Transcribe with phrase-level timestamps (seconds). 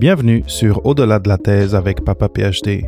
[0.00, 2.86] Bienvenue sur Au-delà de la thèse avec Papa PhD,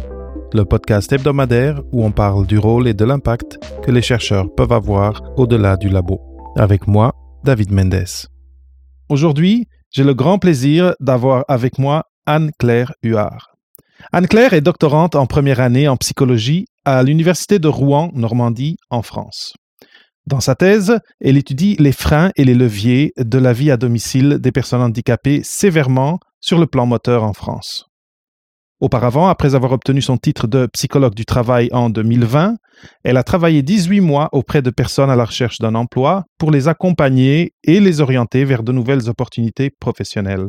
[0.53, 4.71] le podcast hebdomadaire où on parle du rôle et de l'impact que les chercheurs peuvent
[4.71, 6.21] avoir au-delà du labo.
[6.57, 7.13] Avec moi,
[7.43, 8.29] David Mendes.
[9.09, 13.57] Aujourd'hui, j'ai le grand plaisir d'avoir avec moi Anne-Claire Huard.
[14.13, 19.55] Anne-Claire est doctorante en première année en psychologie à l'Université de Rouen, Normandie, en France.
[20.29, 24.39] Dans sa thèse, elle étudie les freins et les leviers de la vie à domicile
[24.39, 27.87] des personnes handicapées sévèrement sur le plan moteur en France.
[28.81, 32.57] Auparavant, après avoir obtenu son titre de psychologue du travail en 2020,
[33.05, 36.67] elle a travaillé 18 mois auprès de personnes à la recherche d'un emploi pour les
[36.67, 40.49] accompagner et les orienter vers de nouvelles opportunités professionnelles.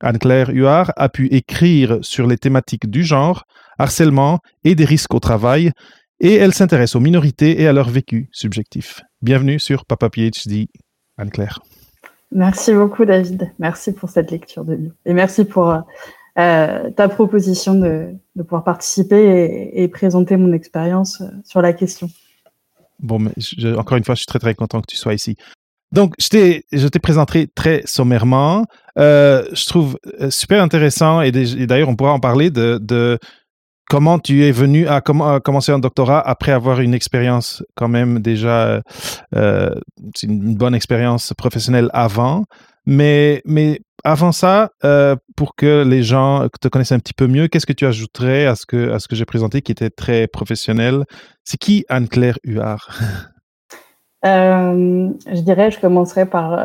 [0.00, 3.44] Anne-Claire Huard a pu écrire sur les thématiques du genre,
[3.78, 5.72] harcèlement et des risques au travail,
[6.20, 9.02] et elle s'intéresse aux minorités et à leur vécu subjectif.
[9.20, 10.68] Bienvenue sur Papa PhD,
[11.18, 11.60] Anne-Claire.
[12.30, 13.52] Merci beaucoup, David.
[13.58, 14.94] Merci pour cette lecture de livre.
[15.06, 15.70] Et merci pour
[16.38, 22.08] euh, ta proposition de, pouvoir participer et, présenter mon expérience euh, sur la question.
[23.00, 23.32] Bon, mais
[23.76, 25.36] encore une fois, je suis très, très content que tu sois ici.
[25.90, 28.66] Donc, je t'ai, présenté très sommairement.
[28.98, 33.18] Euh, je trouve super intéressant, et, d'ailleurs, on pourra en parler de
[33.88, 38.82] comment tu es venu à, commencer un doctorat après avoir une expérience quand même déjà,
[39.34, 39.70] euh,
[40.22, 42.44] une bonne expérience professionnelle avant.
[42.86, 47.48] Mais, mais avant ça, euh, pour que les gens te connaissent un petit peu mieux,
[47.48, 51.04] qu'est-ce que tu ajouterais à ce que, que j'ai présenté qui était très professionnel?
[51.44, 52.88] C'est qui Anne-Claire Huard?
[54.26, 56.60] Euh, je dirais, je commencerai par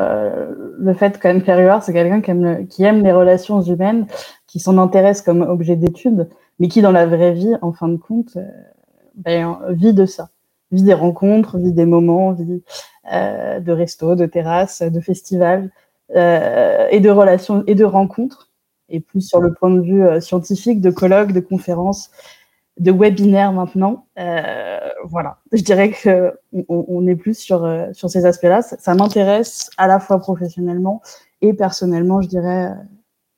[0.76, 2.32] le fait qu'Anne-Claire Huard, c'est quelqu'un qui
[2.66, 4.08] qui aime les relations humaines,
[4.48, 6.28] qui s'en intéresse comme objet d'étude
[6.58, 8.48] mais qui dans la vraie vie, en fin de compte, euh,
[9.14, 10.30] ben, vit de ça,
[10.72, 12.62] vit des rencontres, vit des moments, vit
[13.12, 15.70] euh, de restos, de terrasses, de festivals
[16.14, 18.50] euh, et de relations et de rencontres,
[18.88, 22.10] et plus sur le point de vue scientifique, de colloques, de conférences,
[22.78, 24.06] de webinaires maintenant.
[25.06, 28.62] Voilà, je dirais que on, on est plus sur sur ces aspects-là.
[28.62, 31.02] Ça, ça m'intéresse à la fois professionnellement
[31.40, 32.72] et personnellement, je dirais,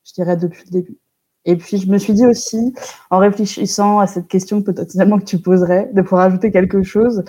[0.04, 0.98] je dirais depuis le début.
[1.46, 2.74] Et puis, je me suis dit aussi,
[3.10, 7.24] en réfléchissant à cette question potentiellement que tu poserais, de pouvoir ajouter quelque chose,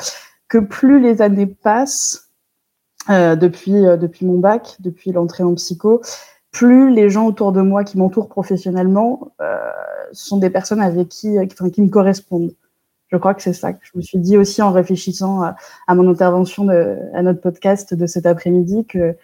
[0.50, 2.28] que plus les années passent,
[3.10, 6.02] euh, depuis, euh, depuis mon bac, depuis l'entrée en psycho,
[6.52, 9.56] plus les gens autour de moi qui m'entourent professionnellement euh,
[10.12, 12.54] sont des personnes avec qui, qui, qui, me correspondent.
[13.10, 15.56] Je crois que c'est ça que je me suis dit aussi en réfléchissant à,
[15.88, 19.16] à mon intervention de, à notre podcast de cet après-midi que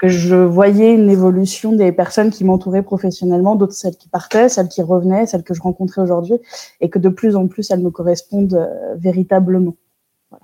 [0.00, 4.68] que je voyais une évolution des personnes qui m'entouraient professionnellement, d'autres celles qui partaient, celles
[4.68, 6.36] qui revenaient, celles que je rencontrais aujourd'hui,
[6.80, 9.76] et que de plus en plus elles me correspondent euh, véritablement.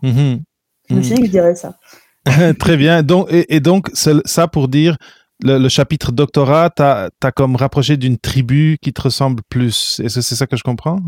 [0.02, 0.42] Mhm.
[0.90, 1.78] Je me suis dit que je dirais ça.
[2.58, 3.02] Très bien.
[3.02, 4.98] Donc, et, donc, ça pour dire,
[5.42, 10.00] le, chapitre doctorat, tu as, comme rapproché d'une tribu qui te ressemble plus.
[10.04, 10.98] Est-ce que c'est ça que je comprends?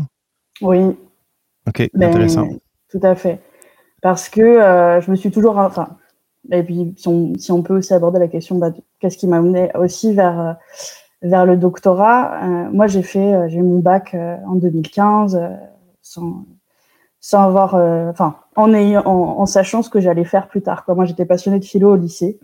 [0.61, 0.79] Oui.
[1.67, 2.47] Ok, ben, intéressant.
[2.89, 3.39] Tout à fait.
[4.01, 5.57] Parce que euh, je me suis toujours.
[5.59, 5.89] Enfin,
[6.51, 10.13] et puis, si on, peut aussi aborder la question, bah, qu'est-ce qui m'a amené aussi
[10.13, 10.57] vers,
[11.23, 15.39] euh, le doctorat euh, Moi, j'ai fait, euh, j'ai mon bac en 2015
[16.01, 16.45] sans,
[17.19, 17.75] sans avoir,
[18.09, 20.83] enfin, en, sachant ce que j'allais faire plus tard.
[20.87, 22.39] Moi, j'étais passionnée de philo au lycée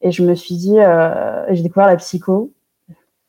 [0.00, 0.76] et je me suis dit,
[1.50, 2.52] j'ai découvert la psycho,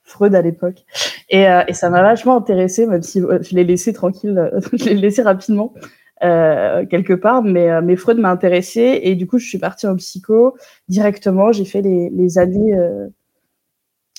[0.03, 0.85] Freud à l'époque,
[1.29, 5.23] et, et ça m'a vachement intéressée, même si je l'ai laissé tranquille, je l'ai laissé
[5.23, 5.73] rapidement.
[6.21, 9.87] Euh, quelque part, mais, euh, mais Freud m'a intéressée et du coup, je suis partie
[9.87, 10.57] en psycho
[10.89, 11.53] directement.
[11.53, 13.07] J'ai fait les, années, euh,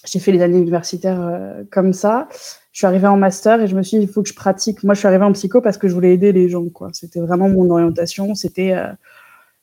[0.06, 2.28] j'ai fait les années universitaires comme ça.
[2.72, 4.82] Je suis arrivée en master et je me suis dit, il faut que je pratique.
[4.82, 6.88] Moi, je suis arrivée en psycho parce que je voulais aider les gens, quoi.
[6.94, 8.34] C'était vraiment mon orientation.
[8.34, 8.74] C'était,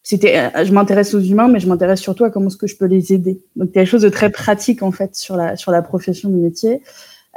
[0.03, 2.85] c'était, je m'intéresse aux humains, mais je m'intéresse surtout à comment est-ce que je peux
[2.85, 3.41] les aider.
[3.55, 5.81] Donc, il y a quelque chose de très pratique en fait sur la sur la
[5.81, 6.83] profession du métier.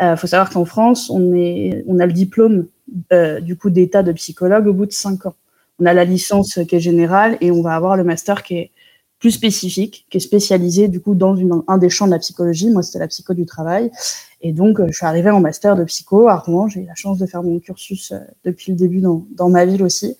[0.02, 2.66] Il faut savoir qu'en France, on est, on a le diplôme
[3.12, 5.34] euh, du coup d'état de psychologue au bout de cinq ans.
[5.78, 8.70] On a la licence qui est générale et on va avoir le master qui est
[9.18, 11.36] plus spécifique, qui est spécialisé du coup dans
[11.68, 12.70] un des champs de la psychologie.
[12.70, 13.90] Moi, c'était la psycho du travail.
[14.40, 16.68] Et donc, euh, je suis arrivée en master de psycho à Rouen.
[16.68, 19.82] J'ai eu la chance de faire mon cursus euh, depuis le début dans, ma ville
[19.82, 20.16] aussi.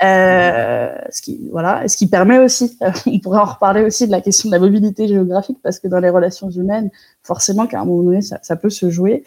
[0.00, 4.48] Ce qui voilà, ce qui permet aussi, on pourrait en reparler aussi de la question
[4.48, 6.90] de la mobilité géographique parce que dans les relations humaines,
[7.22, 9.24] forcément qu'à un moment donné, ça peut se jouer.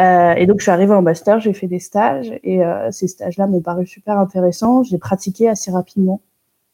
[0.00, 3.08] Euh, et donc, je suis arrivée en master, j'ai fait des stages et euh, ces
[3.08, 4.84] stages-là m'ont paru super intéressants.
[4.84, 6.20] J'ai pratiqué assez rapidement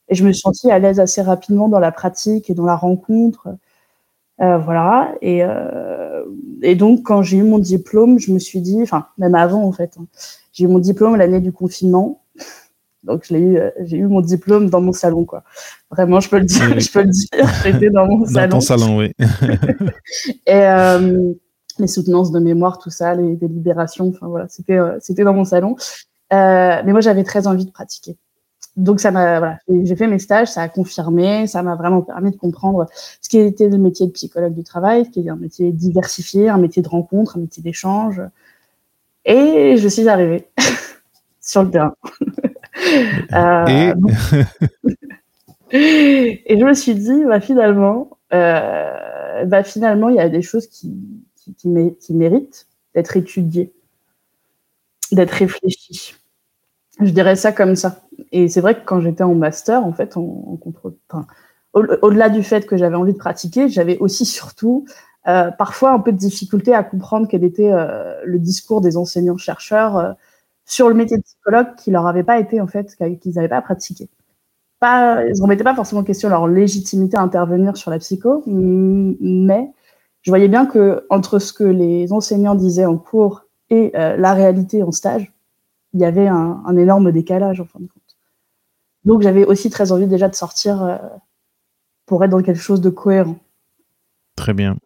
[0.09, 2.76] et je me suis sentie à l'aise assez rapidement dans la pratique et dans la
[2.76, 3.49] rencontre.
[4.41, 5.15] Euh, voilà.
[5.23, 5.43] Et,
[6.62, 9.73] et donc, quand j'ai eu mon diplôme, je me suis dit, enfin, même avant en
[9.73, 10.06] fait, hein,
[10.53, 12.23] j'ai eu mon diplôme l'année du confinement.
[13.05, 15.44] Donc, eu, j'ai eu mon diplôme dans mon salon, quoi.
[15.91, 17.47] Vraiment, je peux le dire, je peux le dire.
[17.62, 18.49] J'étais dans mon salon.
[18.49, 19.12] Dans ton salon, oui.
[20.47, 20.62] et,
[21.79, 24.09] les soutenances de mémoire, tout ça, les délibérations.
[24.09, 25.76] Enfin voilà, c'était c'était dans mon salon.
[26.31, 28.17] mais moi, j'avais très envie de pratiquer
[28.76, 32.32] donc ça m'a voilà, j'ai fait mes stages, ça a confirmé, ça m'a vraiment permis
[32.32, 32.87] de comprendre
[33.21, 36.59] ce qui était le métier de psychologue du travail, qui est un métier diversifié, un
[36.59, 38.20] métier de rencontre, un métier d'échange.
[39.25, 40.49] Et je suis arrivée
[41.41, 41.94] sur le terrain.
[43.32, 43.93] euh, et...
[46.50, 46.59] et...
[46.59, 50.93] je me suis dit, bah, finalement, euh, bah, finalement, il y a des choses qui,
[51.44, 53.73] qui, qui, méritent d'être étudiées,
[55.12, 56.14] d'être réfléchies.
[57.00, 58.02] Je dirais ça comme ça.
[58.32, 60.17] Et c'est vrai que quand j'étais en master, en fait,
[61.73, 64.87] au-delà du fait que j'avais envie de pratiquer, j'avais aussi surtout
[65.26, 69.96] euh, parfois un peu de difficulté à comprendre quel était euh, le discours des enseignants-chercheurs
[69.96, 70.12] euh,
[70.67, 73.62] sur le métier de psychologue qui leur avait pas été en fait, qu'ils n'avaient pas
[73.62, 74.08] pratiqué.
[74.81, 78.43] Pas, ils ne remettaient pas forcément en question leur légitimité à intervenir sur la psycho,
[78.46, 79.70] mais
[80.25, 84.82] je voyais bien que entre ce que les enseignants disaient en cours et la réalité
[84.82, 85.35] en stage,
[85.94, 88.03] il y avait un, énorme décalage en fin de compte.
[89.05, 90.99] Donc j'avais aussi très envie déjà de sortir euh,
[92.05, 93.38] pour être dans quelque chose de cohérent.
[94.37, 94.76] Très bien.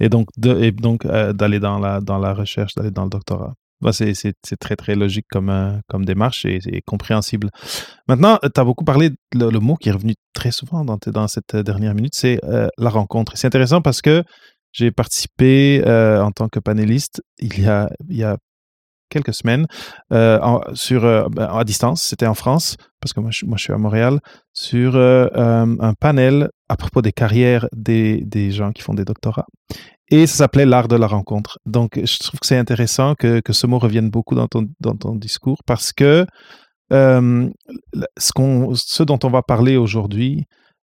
[0.00, 3.54] Et donc, euh, d'aller dans la, recherche, d'aller dans le doctorat.
[3.82, 4.14] Bah, c'est
[4.58, 7.50] très, très logique comme, euh, démarche et, compréhensible.
[8.08, 11.94] Maintenant, tu as beaucoup parlé, le, mot qui est revenu très souvent dans cette dernière
[11.94, 12.40] minute, c'est
[12.78, 13.32] la rencontre.
[13.36, 14.22] C'est intéressant parce que
[14.76, 18.36] j'ai participé en tant que panéliste il y a, il y a
[19.08, 19.66] quelques semaines
[20.12, 20.38] euh,
[20.74, 23.72] sur, euh, ben, à distance, c'était en France, parce que moi je, moi je, suis
[23.72, 24.20] à Montréal,
[24.52, 29.46] sur euh, un panel à propos des carrières des, des, gens qui font des doctorats.
[30.10, 31.58] Et ça s'appelait l'art de la rencontre.
[31.66, 34.96] Donc je trouve que c'est intéressant que, que, ce mot revienne beaucoup dans ton, dans
[34.96, 36.26] ton discours, parce que
[36.90, 37.50] ce,
[38.74, 40.44] ce dont on va parler aujourd'hui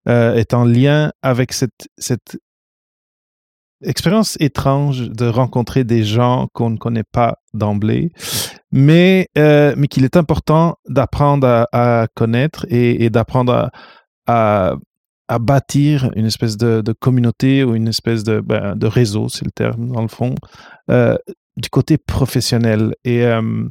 [0.06, 2.38] est en lien avec cette, cette
[3.82, 8.10] expérience étrange de rencontrer des gens qu'on ne connaît pas d'emblée,
[8.72, 13.70] mais, euh, mais qu'il est important d'apprendre à, connaître et, d'apprendre
[14.26, 14.74] à,
[15.28, 19.50] à, bâtir une espèce de, communauté ou une espèce de, ben, de réseau, c'est le
[19.50, 20.34] terme dans le fond,
[20.90, 21.16] euh,
[21.56, 22.94] du côté professionnel.
[23.04, 23.68] Et euh,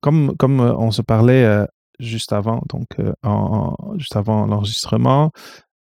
[0.00, 1.66] comme, comme on se parlait
[1.98, 2.88] juste avant, donc
[3.22, 5.32] en, juste avant l'enregistrement,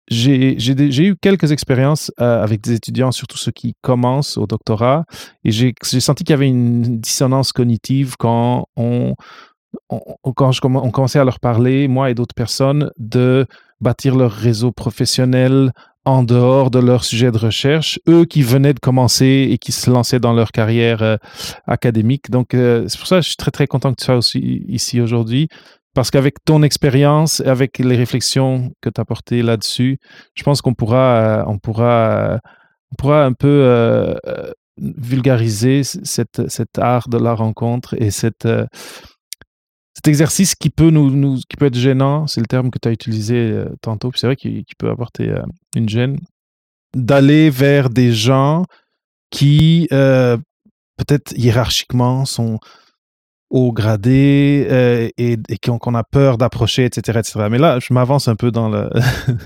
[0.09, 5.05] j'ai eu quelques expériences euh, avec des étudiants, surtout ceux qui commencent au doctorat,
[5.45, 9.15] et j'ai senti qu'il y avait une dissonance cognitive quand on,
[10.35, 13.47] commençait à leur parler, moi et d'autres personnes, de
[13.81, 15.73] bâtir leur réseau professionnel
[16.07, 19.91] en dehors de leur sujet de recherche, eux qui venaient de commencer et qui se
[19.91, 21.17] lançaient dans leur carrière euh,
[21.67, 22.31] académique.
[22.31, 24.65] Donc, euh, c'est pour ça que je suis très, très content que tu sois aussi
[24.69, 25.49] ici aujourd'hui,
[25.97, 29.99] parce qu'avec ton expérience, avec les réflexions que tu as portées là-dessus,
[30.35, 32.39] je pense qu'on pourra, euh, on pourra, euh,
[32.93, 34.15] on pourra un peu euh,
[34.77, 38.47] vulgariser cette, cet art de la rencontre et cette,
[39.95, 42.93] cet exercice qui peut, nous, qui peut être gênant, c'est le terme que tu as
[42.93, 45.35] utilisé tantôt, c'est vrai qu'il peut apporter
[45.75, 46.19] une gêne,
[46.95, 48.67] d'aller vers des gens
[49.31, 52.59] qui, peut-être hiérarchiquement, sont
[53.57, 57.47] haut gradé euh, et, et qu'on a peur d'approcher, etc., etc.
[57.51, 58.91] Mais là, je m'avance un peu dans, le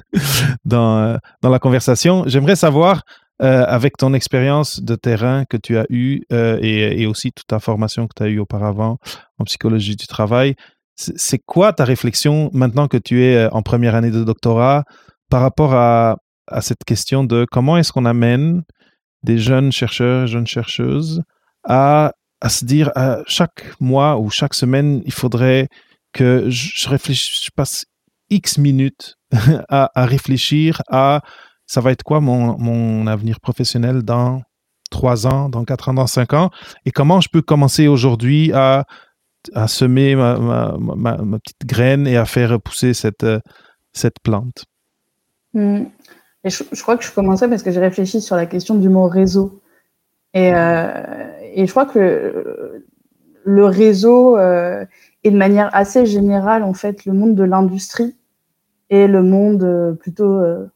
[0.65, 2.25] dans, euh, dans la conversation.
[2.27, 3.03] J'aimerais savoir,
[3.41, 7.61] euh, avec ton expérience de terrain que tu as eue et, et, aussi toute ta
[7.61, 8.99] formation que tu as eue auparavant
[9.39, 10.57] en psychologie du travail,
[10.97, 14.85] c'est quoi ta réflexion maintenant que tu es en première année de doctorat
[15.31, 18.65] par rapport à, à cette question de comment est-ce qu'on amène
[19.23, 21.23] des jeunes chercheurs, jeunes chercheuses
[21.65, 25.69] à à se dire à chaque mois ou chaque semaine, il faudrait
[26.13, 27.85] que je réfléchisse, je passe
[28.31, 29.17] X minutes
[29.69, 31.23] à, réfléchir à
[31.67, 34.43] ça va être quoi mon, mon avenir professionnel dans
[34.91, 36.51] trois ans, dans quatre ans, dans cinq ans,
[36.85, 38.85] et comment je peux commencer aujourd'hui à,
[39.55, 40.39] à semer ma,
[40.79, 43.27] ma, petite graine et à faire pousser cette,
[43.93, 44.65] cette plante.
[45.55, 45.85] Mmh.
[46.45, 49.09] Et je, crois que je commençais parce que j'ai réfléchi sur la question du mot
[49.09, 49.61] réseau.
[50.35, 50.87] Et, euh,
[51.55, 52.85] et je crois que
[53.45, 54.85] le réseau euh,
[55.25, 58.17] est de manière assez générale, en fait, le monde de l'industrie
[58.91, 60.67] et le monde euh, plutôt euh,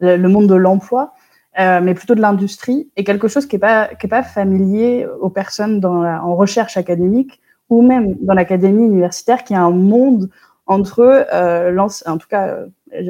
[0.00, 1.12] le monde de l'emploi,
[1.58, 5.30] euh, mais plutôt de l'industrie, est quelque chose qui n'est pas, est pas familier aux
[5.30, 10.30] personnes en recherche académique ou même dans l'académie universitaire, qui est un monde
[10.66, 12.58] entre, euh, en tout cas,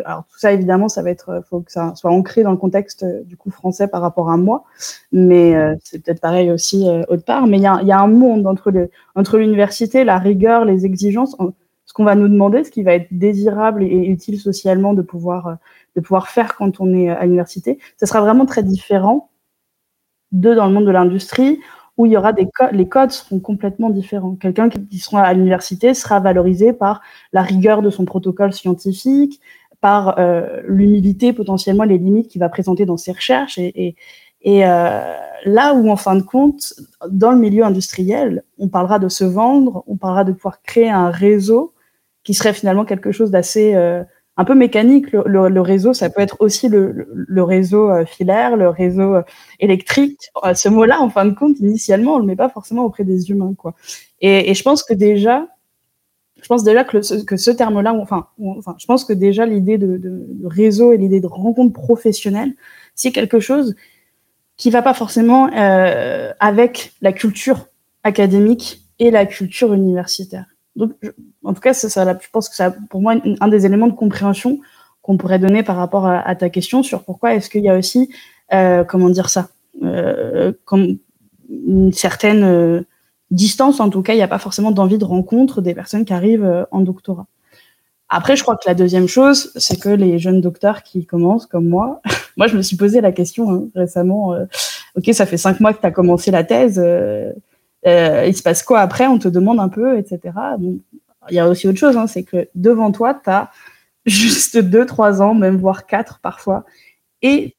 [0.05, 2.57] alors tout ça évidemment, ça va être, euh, faut que ça soit ancré dans le
[2.57, 4.65] contexte euh, du coup français par rapport à moi,
[5.13, 7.47] mais euh, c'est peut-être pareil aussi autre part.
[7.47, 10.87] Mais il y a, y a, un monde entre le, entre l'université, la rigueur, les
[10.87, 11.37] exigences,
[11.85, 15.59] ce qu'on va nous demander, ce qui va être désirable et utile socialement de pouvoir
[15.97, 19.31] de pouvoir faire quand on est à l'université, ça sera vraiment très différent
[20.33, 21.59] deux dans le monde de l'industrie
[21.99, 24.37] où il y aura des codes, les codes seront complètement différents.
[24.37, 29.41] Quelqu'un qui sera à l'université sera valorisé par la rigueur de son protocole scientifique,
[29.81, 33.59] par euh, l'humilité, potentiellement les limites qu'il va présenter dans ses recherches.
[33.59, 33.97] Et, et,
[34.43, 36.75] et euh, là où, en fin de compte,
[37.09, 41.11] dans le milieu industriel, on parlera de se vendre, on parlera de pouvoir créer un
[41.11, 41.75] réseau
[42.25, 44.03] qui serait finalement quelque chose d'assez euh,
[44.37, 45.13] un peu mécanique.
[45.13, 49.17] Le, le, réseau, ça peut être aussi le, le réseau filaire, le réseau
[49.61, 50.21] électrique.
[50.55, 53.55] Ce mot-là, en fin de compte, initialement, on le met pas forcément auprès des humains,
[53.57, 53.75] quoi.
[54.21, 55.47] Et, et je pense que déjà,
[56.41, 58.29] je pense déjà que, ce terme-là, enfin,
[58.79, 62.55] je pense que déjà l'idée de, réseau et l'idée de rencontre professionnelle,
[62.95, 63.75] c'est quelque chose
[64.57, 67.67] qui va pas forcément euh, avec la culture
[68.03, 70.47] académique et la culture universitaire.
[70.77, 70.93] Donc,
[71.45, 73.93] en tout cas, ça, ça, je pense que c'est pour moi un des éléments de
[73.93, 74.61] compréhension
[75.03, 78.13] qu'on pourrait donner par rapport à, ta question sur pourquoi est-ce qu'il y a aussi,
[78.53, 79.49] euh, comment dire ça,
[79.83, 80.99] euh, comme
[81.49, 82.85] une certaine
[83.31, 86.13] distance, en tout cas, il n'y a pas forcément d'envie de rencontre des personnes qui
[86.13, 87.27] arrivent euh, en doctorat.
[88.09, 91.69] Après, je crois que la deuxième chose, c'est que les jeunes docteurs qui commencent, comme
[91.69, 92.01] moi,
[92.37, 94.47] moi, je me suis posé la question hein, récemment, euh,
[94.97, 97.33] ok, ça fait cinq mois que tu as commencé la thèse, euh,
[98.27, 99.07] il se passe quoi après?
[99.07, 100.21] On te demande un peu, etc.
[100.61, 103.51] Il y a aussi autre chose, hein, c'est que devant toi, tu as
[104.07, 106.65] juste 2, 3 ans, même voire 4 parfois.
[107.23, 107.57] Et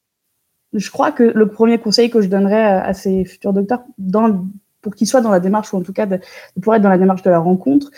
[0.73, 4.45] je crois que le premier conseil que je donnerais à, ces futurs docteurs, dans,
[4.81, 6.19] pour qu'ils soient dans la démarche, ou en tout cas de,
[6.55, 7.91] pouvoir être dans la démarche de la rencontre,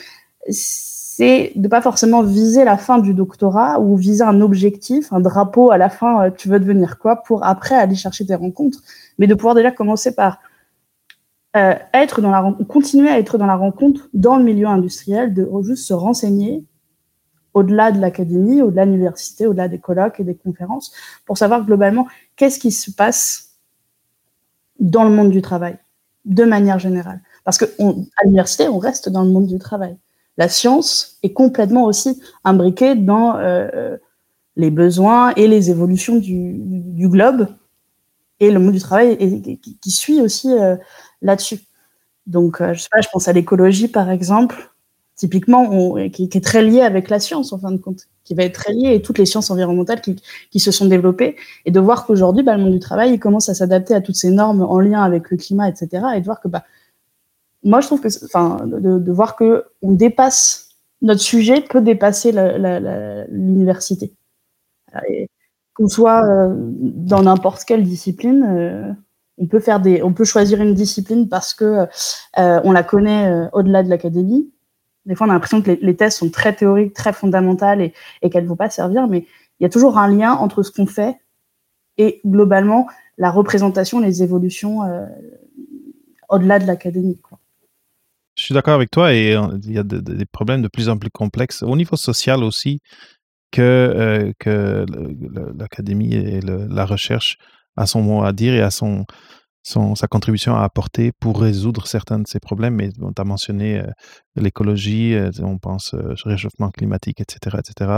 [0.50, 5.72] c'est de pas forcément viser la fin du doctorat ou viser un objectif, un drapeau
[5.72, 8.80] à la fin, euh, tu veux devenir quoi, pour après aller chercher tes rencontres,
[9.20, 10.40] mais de pouvoir déjà commencer par
[11.58, 15.48] euh, être dans la continuer à être dans la rencontre dans le milieu industriel, de
[15.64, 16.64] juste se renseigner
[17.54, 20.94] au-delà de l'académie, au-delà de l'université, au-delà des colloques et des conférences,
[21.26, 23.58] pour savoir globalement qu'est-ce qui se passe
[24.80, 25.78] dans le monde du travail,
[26.26, 27.22] de manière générale.
[27.44, 29.98] Parce que on, à l'université, on reste dans le monde du travail.
[30.38, 33.98] La science est complètement aussi imbriquée dans euh,
[34.56, 37.48] les besoins et les évolutions du, globe
[38.40, 40.76] et le monde du travail qui, suit aussi euh,
[41.22, 41.60] là-dessus.
[42.28, 44.71] Donc, euh, je pense à l'écologie, par exemple,
[45.22, 48.56] typiquement, qui, est très lié avec la science, en fin de compte, qui va être
[48.56, 50.16] très lié, et toutes les sciences environnementales qui,
[50.50, 51.36] qui se sont développées,
[51.66, 54.16] et de voir qu'aujourd'hui, bah, le monde du travail, il commence à s'adapter à toutes
[54.16, 56.64] ces normes en lien avec le climat, etc., et de voir que, bah,
[57.64, 60.70] moi, je trouve que, enfin, de, voir que on dépasse,
[61.04, 62.32] notre sujet peut dépasser
[63.30, 64.16] l'université.
[65.76, 68.92] Qu'on soit euh, dans n'importe quelle discipline, euh,
[69.38, 71.88] on peut faire des, on peut choisir une discipline parce que
[72.38, 74.50] euh, on la connaît euh, au-delà de l'académie.
[75.06, 78.30] Des fois, on a l'impression que les, les, thèses sont très théoriques, très fondamentales et,
[78.30, 79.26] qu'elles ne vont pas servir, mais
[79.60, 81.18] il y a toujours un lien entre ce qu'on fait
[81.98, 85.06] et globalement la représentation, les évolutions euh,
[86.30, 87.20] au-delà de l'académie.
[88.36, 90.68] Je suis d'accord avec toi et euh, il y a de, de, des problèmes de
[90.68, 92.80] plus en plus complexes au niveau social aussi
[93.52, 94.86] que, euh,
[95.58, 97.38] l'académie et la recherche
[97.76, 99.06] a son mot à dire et à son,
[99.64, 102.76] son, sa contribution à apporter pour résoudre certains de ces problèmes.
[102.76, 103.86] Mais on t'a mentionné euh,
[104.36, 107.58] l'écologie, euh, on pense euh, réchauffement climatique, etc.
[107.60, 107.92] etc.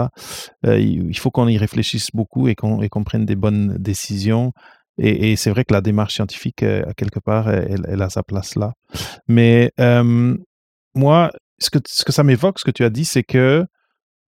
[0.66, 4.54] Euh, il faut qu'on y réfléchisse beaucoup et qu'on qu prenne des bonnes décisions.
[4.98, 8.22] Et, et c'est vrai que la démarche scientifique, à quelque part, elle, elle, a sa
[8.22, 8.74] place là.
[9.28, 9.72] Mais
[10.96, 13.66] moi, ce que, ce que ça m'évoque, ce que tu as dit, c'est que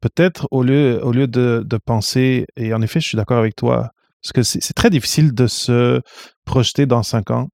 [0.01, 3.55] peut-être au lieu, au lieu de, de penser, et en effet, je suis d'accord avec
[3.55, 3.91] toi,
[4.25, 6.01] parce que c'est très difficile de se
[6.45, 7.49] projeter dans cinq ans.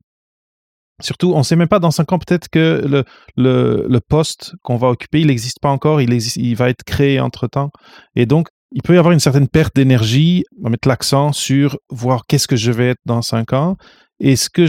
[1.01, 3.03] Surtout, on ne sait même pas dans cinq ans, peut-être que
[3.35, 7.71] le, poste qu'on va occuper, il n'existe pas encore, il, va être créé entre-temps.
[8.15, 11.77] Et donc, il peut y avoir une certaine perte d'énergie, on va mettre l'accent sur
[11.89, 13.75] voir qu'est-ce que je vais être dans cinq ans.
[14.21, 14.65] Et ce que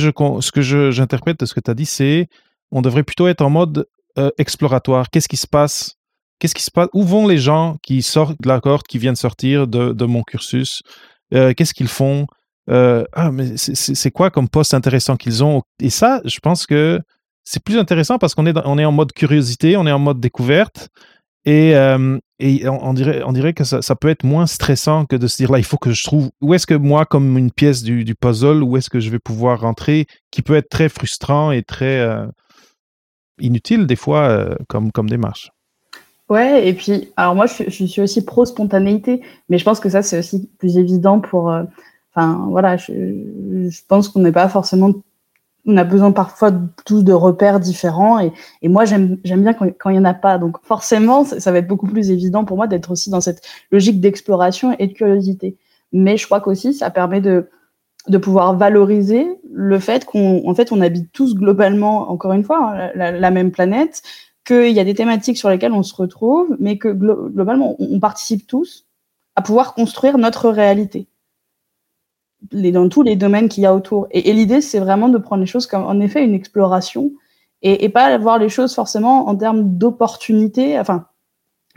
[0.90, 2.26] j'interprète de ce que tu as dit, c'est
[2.72, 3.86] on devrait plutôt être en mode
[4.18, 5.08] euh, exploratoire.
[5.10, 5.92] Qu'est-ce qui se passe?
[6.40, 6.88] Qu'est-ce qui se passe?
[6.94, 10.82] Où vont les gens qui sortent de la cohorte, qui viennent sortir de mon cursus?
[11.32, 12.26] Euh, qu'est-ce qu'ils font,
[12.70, 15.62] euh, ah, mais c'est quoi comme poste intéressant qu'ils ont?
[15.80, 17.00] Et ça, je pense que
[17.44, 20.20] c'est plus intéressant parce qu'on est, on est en mode curiosité, on est en mode
[20.20, 20.88] découverte.
[21.44, 25.16] Et, euh, et on, dirait, on dirait que ça, ça, peut être moins stressant que
[25.16, 27.50] de se dire là, il faut que je trouve où est-ce que moi, comme une
[27.50, 31.50] pièce du, puzzle, où est-ce que je vais pouvoir rentrer, qui peut être très frustrant
[31.50, 32.06] et très
[33.40, 35.50] inutile des fois comme, comme démarche.
[36.28, 40.02] Ouais, et puis, alors moi, je, suis aussi pro spontanéité, mais je pense que ça,
[40.02, 41.50] c'est aussi plus évident pour.
[41.50, 41.64] Euh,
[42.14, 42.92] enfin, voilà, je,
[43.68, 44.92] je pense qu'on n'est pas forcément.
[45.66, 46.50] On a besoin parfois
[46.84, 50.38] tous de repères différents, et, et moi, j'aime bien quand, il n'y en a pas.
[50.38, 53.42] Donc, forcément, ça, ça va être beaucoup plus évident pour moi d'être aussi dans cette
[53.70, 55.58] logique d'exploration et de curiosité.
[55.92, 57.48] Mais je crois qu'aussi, ça permet de
[58.08, 62.74] de pouvoir valoriser le fait qu'on en fait on habite tous globalement encore une fois
[62.74, 64.02] hein, la, même planète
[64.44, 68.46] qu'il y a des thématiques sur lesquelles on se retrouve mais que globalement on, participe
[68.46, 68.86] tous
[69.36, 71.06] à pouvoir construire notre réalité
[72.50, 75.46] dans tous les domaines qu'il y a autour et, l'idée c'est vraiment de prendre les
[75.46, 77.12] choses comme en effet une exploration
[77.64, 81.06] et, pas voir les choses forcément en termes d'opportunité enfin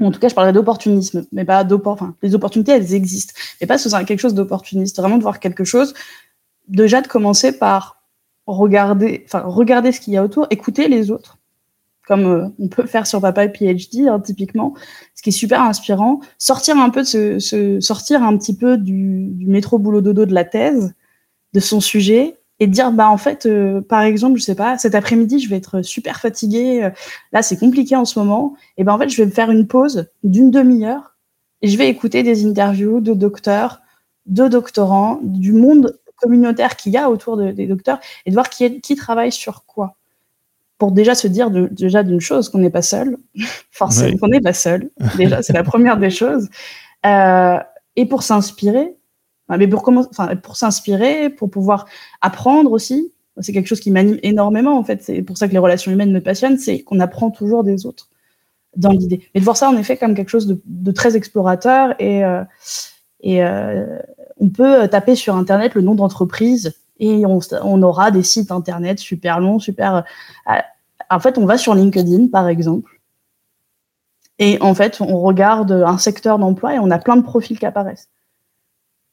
[0.01, 2.09] en tout cas, je parlerais d'opportunisme, mais pas d'opportunisme.
[2.09, 4.97] Enfin, les opportunités, elles existent, mais pas sous quelque chose d'opportuniste.
[4.97, 5.93] Vraiment de voir quelque chose,
[6.67, 8.03] déjà de commencer par
[8.45, 11.37] regarder, enfin, regarder ce qu'il y a autour, écouter les autres,
[12.05, 14.73] comme euh, on peut faire sur Papa PhD, hein, typiquement,
[15.15, 16.19] ce qui est super inspirant.
[16.37, 20.45] Sortir un peu de ce, sortir un petit peu du, métro boulot dodo de la
[20.45, 20.93] thèse,
[21.53, 24.95] de son sujet, et dire bah en fait euh, par exemple je sais pas cet
[24.95, 26.89] après-midi je vais être super fatiguée euh,
[27.33, 29.67] là c'est compliqué en ce moment et ben en fait je vais me faire une
[29.67, 31.17] pause d'une demi-heure
[31.61, 33.81] et je vais écouter des interviews de docteurs
[34.25, 38.95] de doctorants du monde communautaire qu'il y a autour des docteurs et de voir qui
[38.95, 39.97] travaille sur quoi
[40.77, 43.17] pour déjà se dire déjà d'une chose qu'on n'est pas seul
[43.71, 46.49] forcément qu'on n'est pas seul déjà c'est la première des choses
[47.05, 47.57] euh,
[47.95, 48.95] et pour s'inspirer
[49.49, 51.85] mais pour comment, enfin, pour s'inspirer, pour pouvoir
[52.21, 53.11] apprendre aussi.
[53.41, 55.03] C'est quelque chose qui m'anime énormément en fait.
[55.03, 58.09] C'est pour ça que les relations humaines me passionnent, c'est qu'on apprend toujours des autres
[58.77, 59.29] dans l'idée.
[59.33, 62.43] Mais de voir ça en effet comme quelque chose de, très explorateur et euh,
[63.21, 63.97] et euh,
[64.37, 69.39] on peut taper sur internet le nom d'entreprise et on, aura des sites internet super
[69.39, 70.03] longs, super.
[70.49, 70.53] Euh,
[71.09, 72.91] en fait, on va sur LinkedIn par exemple.
[74.39, 77.65] Et en fait, on regarde un secteur d'emploi et on a plein de profils qui
[77.65, 78.09] apparaissent.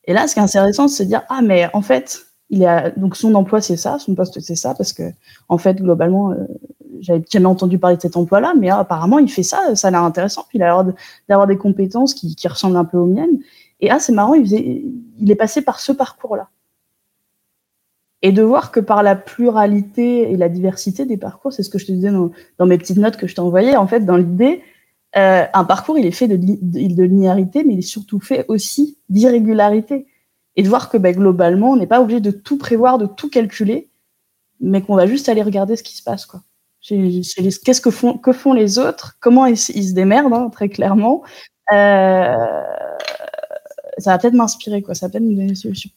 [0.04, 2.90] Et là, ce qui est intéressant, c'est de dire ah mais en fait, il a
[2.90, 5.12] donc son emploi c'est ça, son poste c'est ça parce que
[5.48, 6.46] en fait globalement, euh,
[7.00, 10.02] j'avais jamais entendu parler de cet emploi-là, mais apparemment il fait ça, ça a l'air
[10.02, 10.94] intéressant, puis il a l'air
[11.28, 13.38] d'avoir des compétences qui, ressemblent un peu aux miennes.
[13.80, 16.48] Et ah c'est marrant, il est passé par ce parcours-là.
[18.22, 21.78] Et de voir que par la pluralité et la diversité des parcours, c'est ce que
[21.78, 24.62] je te disais dans, mes petites notes que je t'ai envoyées, en fait, dans l'idée,
[25.16, 30.06] euh, un parcours, il est fait de, linéarité, mais il est surtout fait aussi d'irrégularité.
[30.54, 33.30] Et de voir que ben, globalement, on n'est pas obligé de tout prévoir, de tout
[33.30, 33.88] calculer,
[34.60, 36.26] mais qu'on va juste aller regarder ce qui se passe.
[36.26, 36.42] quoi.
[36.82, 39.16] Qu'est-ce que font, que font les autres?
[39.20, 41.22] Comment ils, se démerdent, hein, très clairement.
[41.72, 42.36] Euh,
[43.98, 44.84] ça va peut-être m'inspirer.
[44.92, 45.90] Ça va peut-être me donner une solution.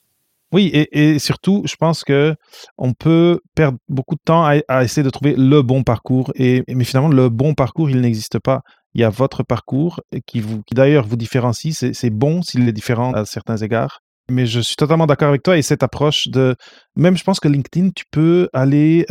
[0.52, 2.36] Oui, et, surtout, je pense que
[2.78, 6.32] on peut perdre beaucoup de temps à, essayer de trouver le bon parcours.
[6.36, 8.62] Et, mais finalement, le bon parcours, il n'existe pas
[8.96, 11.86] il y a votre parcours qui, vous, qui d'ailleurs vous différencie.
[11.94, 14.00] C'est bon s'il est différent à certains égards.
[14.32, 16.56] Mais je suis totalement d'accord avec toi et cette approche de.
[16.96, 19.06] Même, je pense que LinkedIn, tu peux aller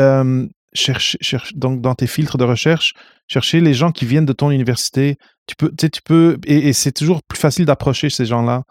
[0.74, 1.18] chercher,
[1.54, 2.94] donc dans tes filtres de recherche,
[3.28, 5.16] chercher les gens qui viennent de ton université.
[5.46, 8.62] Tu peux, tu, peux, et, c'est toujours plus facile d'approcher ces gens-là.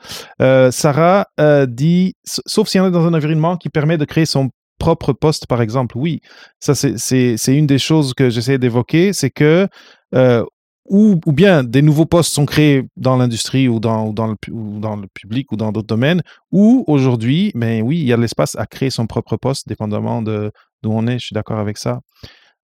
[0.42, 4.26] Euh, Sarah euh, dit, sauf si on est dans un environnement qui permet de créer
[4.26, 5.98] son propre poste, par exemple.
[5.98, 6.20] Oui,
[6.60, 9.68] ça c'est une des choses que j'essaie d'évoquer, c'est que
[10.16, 10.44] euh,
[10.90, 14.36] ou, bien des nouveaux postes sont créés dans l'industrie ou dans, dans, le,
[14.80, 18.56] dans le public ou dans d'autres domaines, ou aujourd'hui, mais oui, il y a l'espace
[18.56, 20.52] à créer son propre poste, dépendamment de
[20.84, 22.02] d'où on est, je suis d'accord avec ça.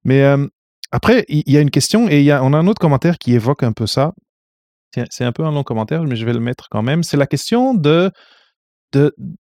[0.03, 0.23] Mais
[0.91, 3.33] après, il y, a une question, et y a, on a un autre commentaire qui
[3.33, 4.13] évoque un peu ça.
[5.09, 7.03] C'est un peu un long commentaire, mais je vais le mettre quand même.
[7.03, 8.11] C'est la question de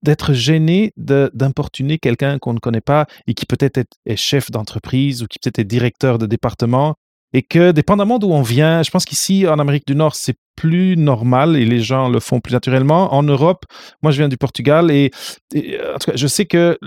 [0.03, 5.27] d'être gêné d'importuner quelqu'un qu'on ne connaît pas et qui peut-être est chef d'entreprise ou
[5.27, 6.97] qui peut-être est directeur de département
[7.33, 10.97] et que dépendamment d'où on vient, je pense qu'ici en Amérique du Nord, c'est plus
[10.99, 13.15] normal et les gens le font plus naturellement.
[13.15, 13.65] En Europe,
[14.03, 15.11] moi je viens du Portugal et,
[15.55, 16.79] en tout cas, je sais que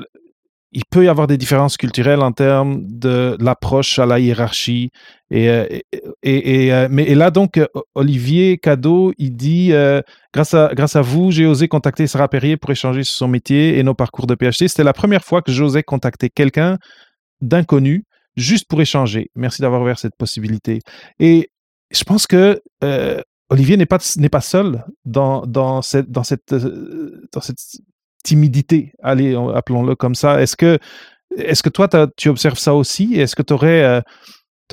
[0.71, 4.91] il peut y avoir des différences culturelles en termes de l'approche à la hiérarchie.
[5.29, 5.65] Et, euh,
[6.23, 7.59] et, et, euh, mais, là, donc,
[7.95, 9.73] Olivier Cadeau, il dit
[10.33, 13.77] grâce, à, grâce à vous, j'ai osé contacter Sarah Perrier pour échanger sur son métier
[13.77, 14.67] et nos parcours de PhD.
[14.67, 16.77] C'était la première fois que j'osais contacter quelqu'un
[17.41, 18.05] d'inconnu
[18.35, 19.29] juste pour échanger.
[19.35, 20.79] Merci d'avoir ouvert cette possibilité.
[21.19, 21.49] Et
[21.91, 23.99] je pense que euh, Olivier n'est pas,
[24.31, 27.57] pas seul dans, cette, dans, cette, euh, dans cette
[28.23, 30.41] timidité, allez, appelons-le comme ça.
[30.41, 30.79] Est-ce que,
[31.37, 33.15] est que toi, tu observes ça aussi?
[33.19, 34.01] Est-ce que tu aurais, euh,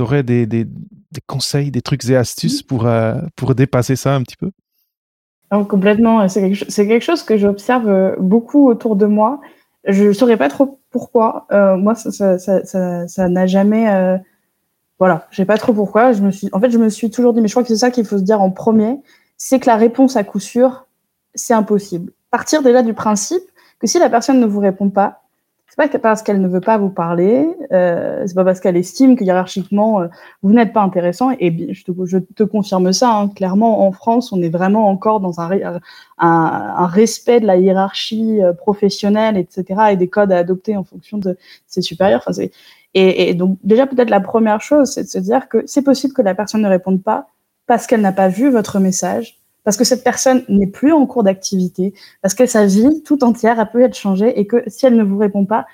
[0.00, 2.88] aurais des, des, des, conseils, des trucs et astuces pour,
[3.36, 4.50] pour dépasser ça un petit peu?
[5.50, 6.28] Oh, complètement.
[6.28, 9.40] C'est quelque, quelque, chose que j'observe beaucoup autour de moi.
[9.84, 11.46] Je ne saurais pas trop pourquoi.
[11.52, 13.90] Euh, moi, ça, ça, ça, ça n'a jamais.
[13.90, 14.18] Euh...
[14.98, 16.12] Voilà, je sais pas trop pourquoi.
[16.12, 17.76] Je me suis, en fait, je me suis toujours dit, mais je crois que c'est
[17.76, 19.00] ça qu'il faut se dire en premier,
[19.36, 20.86] c'est que la réponse à coup sûr,
[21.34, 22.12] c'est impossible.
[22.30, 23.42] Partir déjà du principe
[23.78, 25.22] que si la personne ne vous répond pas,
[25.68, 29.16] c'est pas parce qu'elle ne veut pas vous parler, euh, c'est pas parce qu'elle estime
[29.16, 30.08] que hiérarchiquement euh,
[30.42, 31.30] vous n'êtes pas intéressant.
[31.38, 33.10] Et te, je te confirme ça.
[33.10, 38.52] Hein, clairement, en France, on est vraiment encore dans un, respect de la hiérarchie euh,
[38.52, 41.36] professionnelle, etc., et des codes à adopter en fonction de
[41.66, 42.28] ses supérieurs.
[42.94, 46.14] Et, et donc déjà peut-être la première chose, c'est de se dire que c'est possible
[46.14, 47.28] que la personne ne réponde pas
[47.66, 51.22] parce qu'elle n'a pas vu votre message parce que cette personne n'est plus en cours
[51.22, 54.96] d'activité, parce que sa vie tout entière a pu être changée et que si elle
[54.96, 55.66] ne vous répond pas,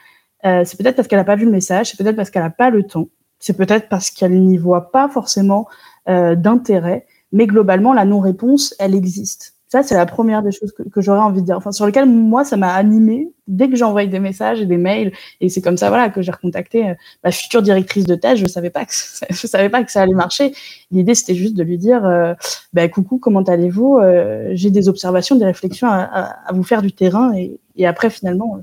[0.44, 2.50] euh, c'est peut-être parce qu'elle n'a pas vu le message, c'est peut-être parce qu'elle n'a
[2.50, 3.06] pas le temps,
[3.38, 5.68] c'est peut-être parce qu'elle n'y voit pas forcément
[6.08, 9.53] euh, d'intérêt, mais globalement, la non-réponse, elle existe.
[9.74, 11.56] Ça, c'est la première des choses que, j'aurais envie de dire.
[11.56, 15.10] Enfin, sur lequel moi, ça m'a animé dès que j'envoie des messages et des mails.
[15.40, 18.38] Et c'est comme ça, voilà, que j'ai recontacté euh, ma future directrice de thèse.
[18.38, 18.84] Je savais pas
[19.30, 20.54] je savais pas que ça allait marcher.
[20.92, 22.34] L'idée, c'était juste de lui dire, euh,
[22.72, 23.98] bah, coucou, comment allez-vous?
[23.98, 27.34] Euh, J'ai des observations, des réflexions à, vous faire du terrain.
[27.34, 28.60] Et, après, finalement,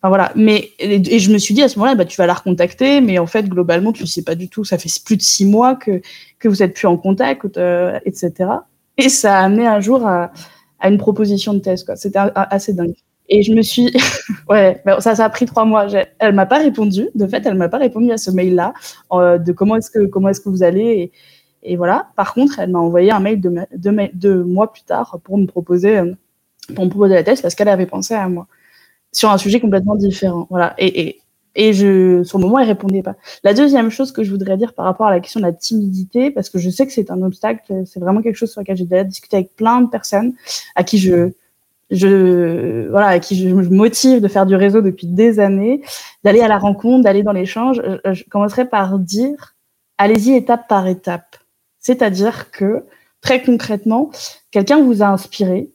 [0.00, 2.34] Enfin voilà, mais et, je me suis dit à ce moment-là, bah tu vas la
[2.34, 4.64] recontacter, mais en fait globalement tu sais pas du tout.
[4.64, 6.00] Ça fait plus de six mois que
[6.38, 7.44] que vous êtes plus en contact,
[8.04, 8.60] etc.
[8.98, 10.30] Et ça a amené un jour à,
[10.82, 11.84] une proposition de thèse.
[11.96, 12.94] C'était assez dingue.
[13.28, 13.92] Et je me suis,
[14.48, 15.86] ouais, ça, ça a pris trois mois.
[16.18, 17.08] Elle m'a pas répondu.
[17.14, 18.74] De fait, elle m'a pas répondu à ce mail-là
[19.12, 21.12] euh, de comment est-ce que comment est-ce que vous allez.
[21.62, 22.08] Et, voilà.
[22.16, 26.12] Par contre, elle m'a envoyé un mail deux, mois plus tard pour me proposer euh,
[26.74, 28.46] pour me proposer la thèse parce qu'elle avait pensé à moi
[29.12, 30.46] sur un sujet complètement différent.
[30.50, 30.74] Voilà.
[30.78, 31.20] Et,
[31.58, 33.16] et je, sur le moment, elle répondait pas.
[33.42, 36.30] La deuxième chose que je voudrais dire par rapport à la question de la timidité,
[36.30, 38.84] parce que je sais que c'est un obstacle, c'est vraiment quelque chose sur lequel j'ai
[38.84, 40.34] déjà discuté avec plein de personnes
[40.76, 41.32] à qui je,
[41.90, 45.82] je, voilà, à qui je motive de faire du réseau depuis des années,
[46.22, 47.82] d'aller à la rencontre, d'aller dans l'échange.
[48.04, 49.56] Je commencerai par dire,
[49.98, 51.38] allez-y étape par étape.
[51.80, 52.84] C'est-à-dire que,
[53.20, 54.10] très concrètement,
[54.52, 55.72] quelqu'un vous a inspiré,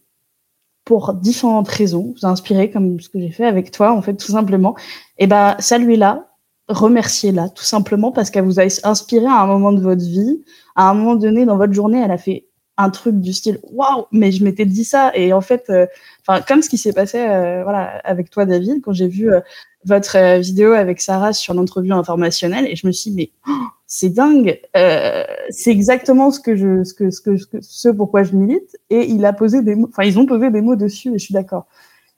[0.86, 4.32] pour différentes raisons, vous inspirer comme ce que j'ai fait avec toi, en fait, tout
[4.32, 4.76] simplement.
[5.18, 6.28] Et eh ben, saluez-la,
[6.68, 10.44] remerciez-la, tout simplement parce qu'elle vous a inspiré à un moment de votre vie,
[10.76, 14.06] à un moment donné dans votre journée, elle a fait un truc du style waouh,
[14.12, 15.12] mais je m'étais dit ça.
[15.16, 15.86] Et en fait, euh,
[16.26, 19.42] enfin comme ce qui s'est passé, euh, voilà, avec toi David, quand j'ai vu euh,
[19.86, 24.10] votre vidéo avec Sarah sur l'entrevue informationnelle et je me suis dit mais oh, c'est
[24.10, 28.76] dingue, euh, c'est exactement ce que je, ce que, ce que, ce, pourquoi je milite.
[28.90, 31.24] Et il a posé des mots, enfin ils ont posé des mots dessus et je
[31.24, 31.68] suis d'accord.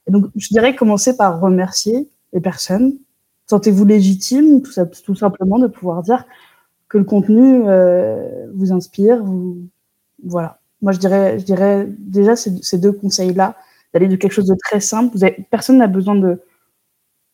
[0.08, 2.94] Donc je dirais commencer par remercier les personnes.
[3.46, 6.24] Sentez-vous légitime, tout, ça, tout simplement, de pouvoir dire
[6.88, 9.22] que le contenu euh, vous inspire.
[9.22, 9.58] Vous,
[10.24, 10.60] voilà.
[10.80, 13.54] Moi je dirais, je dirais déjà ces, deux conseils-là,
[13.92, 15.18] d'aller de quelque chose de très simple.
[15.50, 16.36] Personne n'a besoin de euh,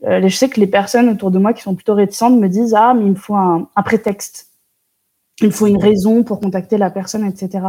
[0.05, 2.95] je sais que les personnes autour de moi qui sont plutôt réticentes me disent ah
[2.95, 4.49] mais il me faut un, prétexte,
[5.41, 7.67] il me faut une raison pour contacter la personne, etc.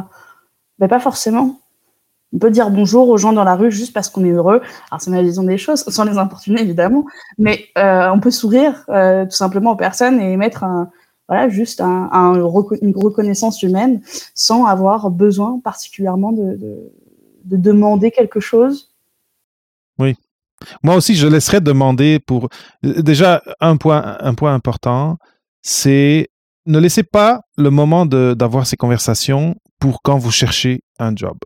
[0.79, 1.59] Ben pas forcément.
[2.33, 4.61] On peut dire bonjour aux gens dans la rue juste parce qu'on est heureux.
[4.89, 7.05] Alors c'est ma vision des choses, sans les importuner évidemment,
[7.37, 10.65] mais euh, on peut sourire euh, tout simplement aux personnes et mettre
[11.49, 12.09] juste un,
[12.81, 14.01] une reconnaissance humaine
[14.33, 16.91] sans avoir besoin particulièrement de
[17.45, 18.91] demander quelque chose.
[19.99, 20.15] Oui,
[20.83, 22.49] moi aussi, je laisserais demander pour.
[22.83, 25.17] Déjà, un point, un point important,
[25.61, 26.29] c'est
[26.65, 31.37] ne laissez pas le moment d'avoir ces conversations pour quand vous cherchez un job.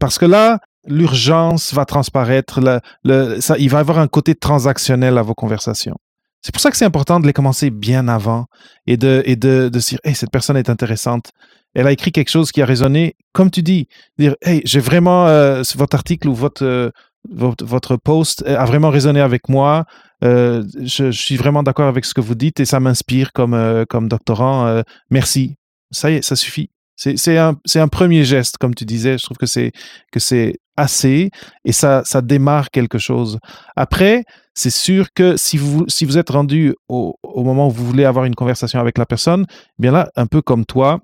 [0.00, 2.60] Parce que là, l'urgence va transparaître,
[3.04, 5.96] le, ça, il va y avoir un côté transactionnel à vos conversations.
[6.42, 8.46] C'est pour ça que c'est important de les commencer bien avant
[8.86, 11.30] et de, et de, de dire, hey, cette personne est intéressante.
[11.74, 15.26] Elle a écrit quelque chose qui a résonné, comme tu dis, dire, hey, j'ai vraiment
[15.26, 16.90] euh, votre article ou votre, euh,
[17.30, 19.84] votre, post a vraiment résonné avec moi.
[20.24, 23.84] Euh, je, suis vraiment d'accord avec ce que vous dites et ça m'inspire comme, euh,
[23.88, 24.66] comme doctorant.
[24.66, 25.56] Euh, merci.
[25.90, 26.70] Ça y est, ça suffit.
[26.96, 29.18] C'est un, un, premier geste, comme tu disais.
[29.18, 31.30] Je trouve que c'est assez
[31.64, 33.38] et ça, ça démarre quelque chose.
[33.76, 37.84] Après, c'est sûr que si vous, si vous êtes rendu au, au, moment où vous
[37.84, 41.00] voulez avoir une conversation avec la personne, eh bien là, un peu comme toi,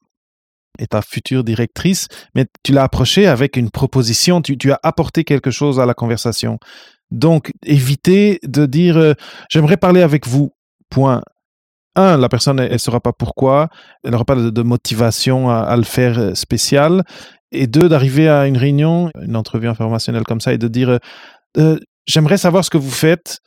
[0.78, 5.50] et ta future directrice, mais tu l'as approché avec une proposition, tu, as apporté quelque
[5.50, 6.58] chose à la conversation.
[7.10, 9.14] Donc, évitez de dire euh,
[9.50, 10.52] j'aimerais parler avec vous.
[10.88, 11.22] Point.
[11.94, 13.68] Un, la personne, elle ne saura pas pourquoi,
[14.02, 17.02] elle n'aura pas de, motivation à, le faire euh, spécial.
[17.50, 20.98] Et deux, d'arriver à une réunion, une entrevue informationnelle comme ça, et de dire
[21.58, 23.40] euh, j'aimerais savoir ce que vous faites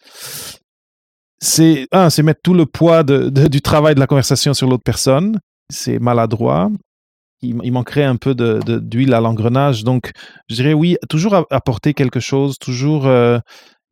[1.40, 5.40] c'est un, c'est mettre tout le poids du travail de la conversation sur l'autre personne.
[5.72, 6.70] C'est maladroit
[7.42, 9.84] il, manquerait un peu d'huile à l'engrenage.
[9.84, 10.12] Donc,
[10.50, 13.40] je dirais oui, toujours apporter quelque chose, toujours euh,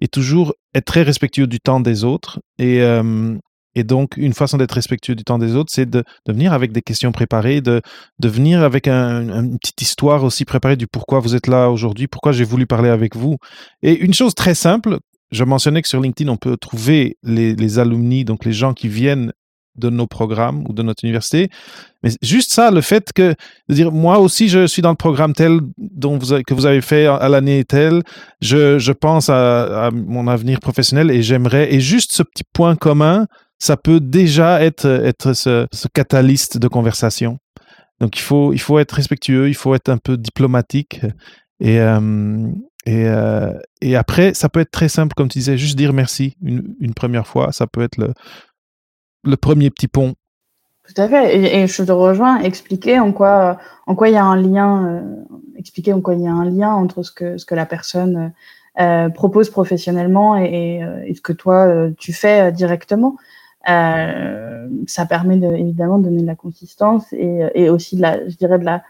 [0.02, 2.40] et toujours être très respectueux du temps des autres.
[2.60, 3.38] Et, euh,
[3.76, 6.72] et donc, une façon d'être respectueux du temps des autres, c'est de, de, venir avec
[6.72, 7.82] des questions préparées, de,
[8.20, 12.32] de venir avec une petite histoire aussi préparée du pourquoi vous êtes là aujourd'hui, pourquoi
[12.32, 13.38] j'ai voulu parler avec vous.
[13.82, 15.00] Et une chose très simple,
[15.32, 18.88] je mentionnais que sur LinkedIn, on peut trouver les, les alumni, donc les gens qui
[18.88, 19.32] viennent
[19.76, 21.50] de nos programmes ou de notre université.
[22.04, 23.36] Mais juste ça, le fait que,
[23.70, 27.06] de dire, moi aussi, je suis dans le programme tel dont que vous avez fait
[27.08, 28.04] à l'année telle,
[28.42, 32.76] je, je pense à, à, mon avenir professionnel et j'aimerais, et juste ce petit point
[32.76, 33.28] commun,
[33.60, 37.40] ça peut déjà être, être ce, ce catalyste de conversation.
[38.00, 41.00] Donc il faut, il faut être respectueux, il faut être un peu diplomatique.
[41.62, 42.48] Et, euh,
[42.86, 46.36] et, euh, et après, ça peut être très simple, comme tu disais, juste dire merci
[46.44, 47.54] une, une première fois.
[47.54, 48.14] Ça peut être le,
[49.24, 50.16] le premier petit pont.
[50.86, 51.62] Tout à fait.
[51.62, 53.58] Et, je te rejoins, expliquer en quoi,
[53.88, 55.02] en quoi il y a un lien, euh,
[55.58, 58.34] expliquer en quoi il y a un lien entre ce que, ce que la personne
[58.80, 63.18] euh, propose professionnellement et, euh, ce que toi euh, tu fais directement.
[63.70, 68.28] Euh, ça permet de, évidemment de donner de la consistance et, et aussi de la,
[68.28, 68.84] je dirais de la,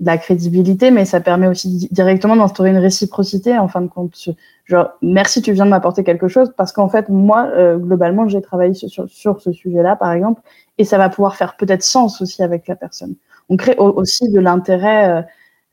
[0.00, 4.30] de la crédibilité, mais ça permet aussi directement d'instaurer une réciprocité en fin de compte.
[4.64, 8.40] Genre, merci, tu viens de m'apporter quelque chose parce qu'en fait, moi, euh, globalement, j'ai
[8.40, 10.40] travaillé sur, ce sujet-là, par exemple,
[10.78, 13.14] et ça va pouvoir faire peut-être sens aussi avec la personne.
[13.50, 15.22] On crée aussi de l'intérêt euh,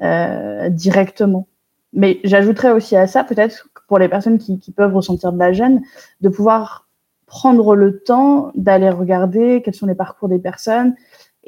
[0.02, 1.48] euh, directement.
[1.94, 5.82] Mais j'ajouterais aussi à ça, peut-être pour les personnes qui peuvent ressentir de la gêne,
[6.20, 6.88] de pouvoir
[7.28, 10.96] prendre le temps d'aller regarder quels sont les parcours des personnes,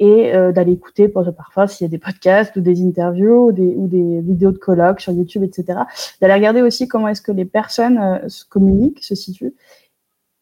[0.00, 3.74] et euh, d'aller écouter parfois s'il y a des podcasts ou des interviews ou des,
[3.76, 5.80] des vidéos de colloques sur YouTube, etc.
[6.20, 9.54] D'aller regarder aussi comment est-ce que les personnes euh, se communiquent, se situent,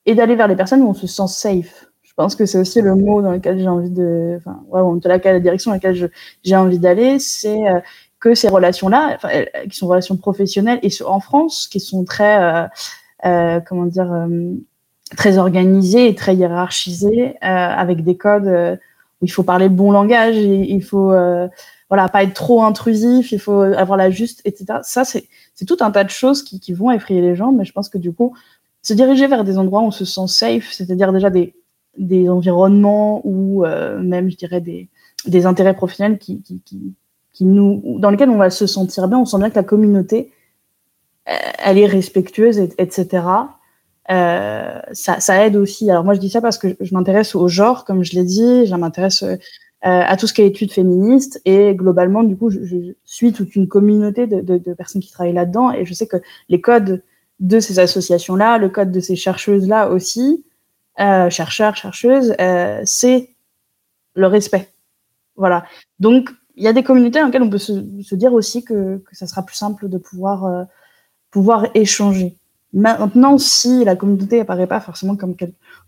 [0.07, 1.91] et d'aller vers les personnes où on se sent safe.
[2.03, 4.99] Je pense que c'est aussi le mot dans lequel j'ai envie de, enfin, ouais, en
[4.99, 6.11] tout la direction dans laquelle
[6.45, 7.81] j'ai envie d'aller, c'est euh,
[8.21, 9.19] que ces relations-là,
[9.71, 12.69] qui sont relations professionnelles et en France, qui sont très,
[13.23, 14.27] comment dire,
[15.17, 18.81] très organisées et très hiérarchisées, avec des codes
[19.23, 21.49] il faut parler le bon langage, il faut euh,
[21.89, 24.81] voilà pas être trop intrusif, il faut avoir la juste, etc.
[24.83, 27.65] Ça c'est c'est tout un tas de choses qui, qui vont effrayer les gens, mais
[27.65, 28.37] je pense que du coup
[28.83, 31.55] se diriger vers des endroits où on se sent safe, c'est-à-dire déjà des
[31.97, 34.89] des environnements ou euh, même je dirais des
[35.27, 36.95] des intérêts professionnels qui, qui, qui,
[37.33, 40.33] qui nous dans lesquels on va se sentir bien, on sent bien que la communauté
[41.59, 43.23] elle est respectueuse, etc.
[44.11, 45.91] Euh, ça, aide aussi.
[45.91, 48.67] Alors moi, je dis ça parce que je m'intéresse au genre, comme je l'ai dit,
[48.67, 49.37] je m'intéresse euh,
[49.83, 53.69] à tout ce qui est études féministes et globalement, du coup, je, suis toute une
[53.69, 56.17] communauté de, personnes qui travaillent là-dedans et je sais que
[56.49, 57.03] les codes
[57.41, 60.45] de ces associations-là, le code de ces chercheuses-là aussi,
[61.01, 62.35] euh, chercheurs, chercheuses,
[62.85, 63.31] c'est
[64.15, 64.69] le respect.
[65.37, 65.65] Voilà.
[66.01, 69.15] Donc, il y a des communautés dans lesquelles on peut se, dire aussi que, que
[69.15, 70.67] ça sera plus simple de pouvoir,
[71.31, 72.37] pouvoir échanger.
[72.75, 75.35] Maintenant, si la communauté apparaît pas forcément comme,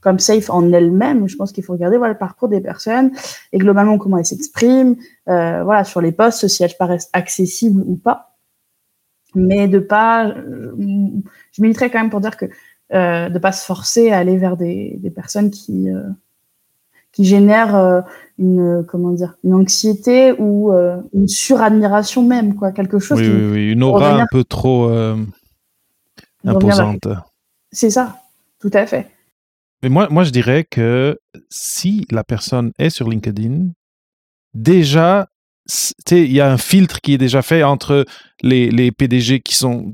[0.01, 3.13] comme safe en elle-même, je pense qu'il faut regarder voilà, le parcours des personnes
[3.53, 4.97] et globalement comment elles s'expriment,
[5.29, 8.37] euh, voilà, sur les posts, si elles paraissent accessibles ou pas.
[9.35, 12.47] Mais de pas, je militerais quand même pour dire que
[12.93, 16.03] euh, de pas se forcer à aller vers des, des personnes qui euh,
[17.13, 18.01] qui génèrent euh,
[18.39, 23.19] une comment dire une anxiété ou euh, une suradmiration même quoi, quelque chose.
[23.19, 23.73] Oui, qui, oui, oui.
[23.73, 25.17] une aura un peu trop euh,
[26.45, 27.09] imposante.
[27.73, 28.21] C'est ça,
[28.61, 29.11] tout à fait.
[29.83, 33.69] Mais moi, moi, je dirais que si la personne est sur LinkedIn,
[34.55, 35.29] déjà,
[36.11, 38.05] il y a un filtre qui est déjà fait entre
[38.43, 39.93] les, les PDG qui sont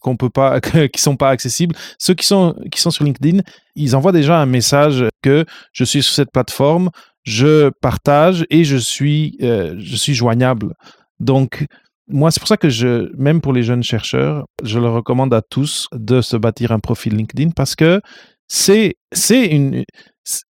[0.00, 0.60] qu'on peut pas
[0.92, 3.42] qui sont pas accessibles ceux qui sont qui sont sur LinkedIn
[3.74, 6.90] ils envoient déjà un message que je suis sur cette plateforme
[7.24, 10.72] je partage et je suis euh, je suis joignable
[11.20, 11.66] donc
[12.08, 15.42] moi, c'est pour ça que je, même pour les jeunes chercheurs, je leur recommande à
[15.42, 18.00] tous de se bâtir un profil LinkedIn parce que
[18.48, 19.84] c'est, c'est une,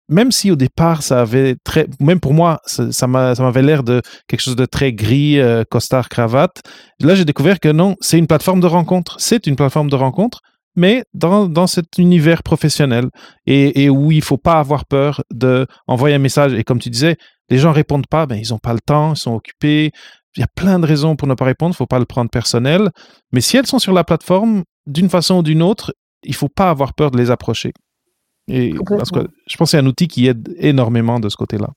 [0.08, 4.02] même si au départ ça avait très, même pour moi, ça, ça m'avait l'air de
[4.28, 6.62] quelque chose de très gris, euh, costard, cravate.
[7.00, 9.16] Là, j'ai découvert que non, c'est une plateforme de rencontre.
[9.18, 10.40] C'est une plateforme de rencontre,
[10.76, 13.06] mais dans, dans cet univers professionnel
[13.46, 16.52] et, où il faut pas avoir peur de envoyer un message.
[16.52, 17.16] Et comme tu disais,
[17.48, 19.92] les gens répondent pas, ben ils ont pas le temps, ils sont occupés,
[20.36, 22.04] il y a plein de raisons pour ne pas répondre, il ne faut pas le
[22.04, 22.90] prendre personnel.
[23.32, 26.48] Mais si elles sont sur la plateforme, d'une façon ou d'une autre, il ne faut
[26.48, 27.72] pas avoir peur de les approcher.
[28.48, 31.68] Et parce que je pense que c'est un outil qui aide énormément de ce côté-là.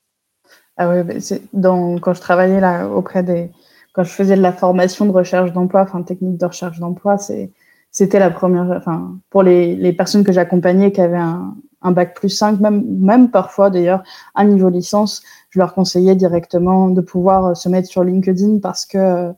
[0.77, 1.19] Ah oui,
[1.53, 3.51] donc quand je travaillais là auprès des,
[3.93, 7.51] quand je faisais de la formation de recherche d'emploi, enfin technique de recherche d'emploi, c'est,
[7.91, 12.15] c'était la première, enfin pour les, les personnes que j'accompagnais qui avaient un, un bac
[12.15, 14.03] plus 5, même, même parfois d'ailleurs
[14.35, 18.85] un niveau licence, je leur conseillais directement de pouvoir euh, se mettre sur LinkedIn parce
[18.85, 19.33] que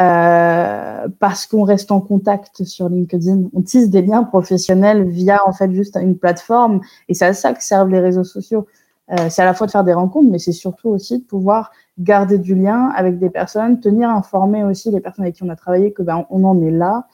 [0.00, 3.44] euh, parce qu'on reste en contact sur LinkedIn.
[3.52, 7.52] On tisse des liens professionnels via en fait juste une plateforme et c'est à ça
[7.52, 8.66] que servent les réseaux sociaux.
[9.12, 11.70] Euh, c'est à la fois de faire des rencontres, mais c'est surtout aussi de pouvoir
[11.98, 15.56] garder du lien avec des personnes, tenir informé aussi les personnes avec qui on a
[15.56, 17.06] travaillé que ben on en est là.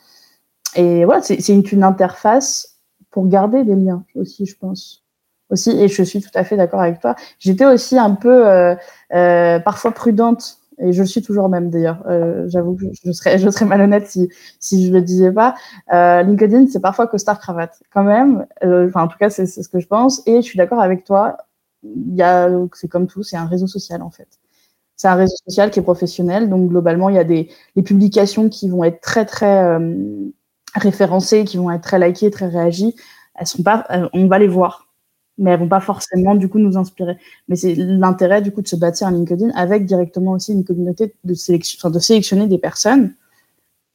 [0.77, 2.70] et voilà, c'est une, une interface
[3.11, 5.05] pour garder des liens aussi, je pense.
[5.51, 7.17] Aussi, et je suis tout à fait d'accord avec toi.
[7.41, 8.75] J'étais aussi un peu euh,
[9.15, 12.03] euh, parfois prudente et je le suis toujours même d'ailleurs.
[12.09, 14.29] Euh, J'avoue que je serais, je serais malhonnête si,
[14.61, 15.55] si je le disais pas.
[15.93, 18.47] Euh, LinkedIn, c'est parfois costard cravate, quand même.
[18.65, 20.23] Euh, enfin, en tout cas, c'est ce que je pense.
[20.27, 21.37] Et je suis d'accord avec toi.
[22.75, 24.29] C'est comme tout, c'est un réseau social en fait.
[24.97, 28.51] C'est un réseau social qui est professionnel, donc globalement, il y a des les publications
[28.51, 29.97] qui vont être très très euh,
[30.75, 32.95] référencées, qui vont être très likées, très réagies,
[33.35, 34.89] elles sont pas, on va les voir,
[35.39, 37.17] mais elles vont pas forcément du coup nous inspirer.
[37.49, 41.15] Mais c'est l'intérêt du coup de se bâtir un LinkedIn avec directement aussi une communauté
[41.25, 43.15] de sélection, enfin, de sélectionner des personnes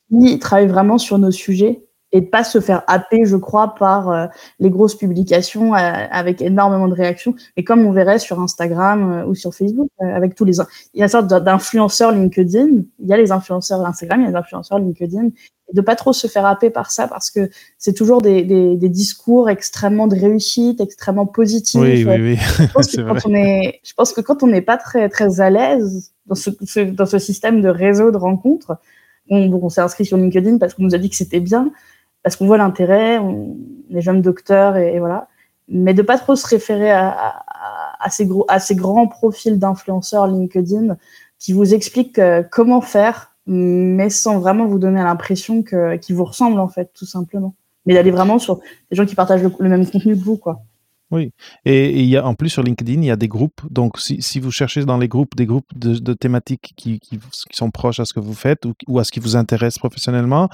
[0.09, 4.09] qui travaillent vraiment sur nos sujets et de pas se faire happer, je crois, par
[4.09, 4.27] euh,
[4.59, 7.35] les grosses publications euh, avec énormément de réactions.
[7.57, 10.59] Et comme on verrait sur Instagram euh, ou sur Facebook, avec tous les,
[10.93, 14.27] il y a une sorte d'influenceurs LinkedIn, il y a les influenceurs Instagram, il y
[14.27, 15.29] a les influenceurs LinkedIn,
[15.73, 18.89] de pas trop se faire happer par ça parce que c'est toujours des, des, des,
[18.89, 21.81] discours extrêmement de réussite, extrêmement positifs.
[21.81, 22.37] Oui, oui, oui.
[22.37, 25.41] Je pense, que quand on est, je pense que quand on n'est pas très, très
[25.41, 26.51] à l'aise dans ce,
[26.81, 28.77] dans ce système de réseau de rencontres,
[29.29, 31.71] on, on s'est inscrit sur LinkedIn parce qu'on nous a dit que c'était bien,
[32.21, 33.57] parce qu'on voit l'intérêt, on
[33.91, 35.27] est jeunes docteurs et, voilà.
[35.67, 39.57] Mais de pas trop se référer à, à, à ces, gros, à ces grands profils
[39.57, 40.95] d'influenceurs LinkedIn
[41.39, 46.25] qui vous expliquent euh, comment faire, mais sans vraiment vous donner l'impression que qu'ils vous
[46.25, 47.55] ressemblent en fait, tout simplement.
[47.85, 50.61] Mais d'aller vraiment sur des gens qui partagent le, même contenu que vous, quoi.
[51.11, 51.31] Oui,
[51.65, 53.61] et, il y a en plus sur LinkedIn, il y a des groupes.
[53.69, 57.55] Donc, si, si vous cherchez dans les groupes des groupes de, thématiques qui, qui, qui,
[57.55, 60.49] sont proches à ce que vous faites ou, ou, à ce qui vous intéresse professionnellement,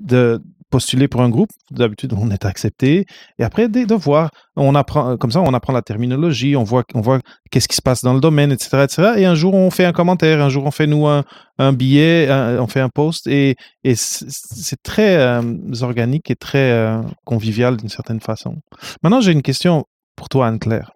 [0.00, 1.50] de postuler pour un groupe.
[1.70, 3.06] D'habitude, on est accepté.
[3.38, 6.84] Et après, de, de, voir, on apprend comme ça, on apprend la terminologie, on voit,
[6.94, 9.12] on voit qu'est-ce qui se passe dans le domaine, etc., etc.
[9.16, 11.24] Et un jour, on fait un commentaire, un jour, on fait nous un,
[11.58, 15.42] un billet, on fait un post, et, et c'est très euh,
[15.82, 18.56] organique et très euh, convivial d'une certaine façon.
[19.02, 19.84] Maintenant, j'ai une question
[20.16, 20.90] pour toi, Anne-Claire.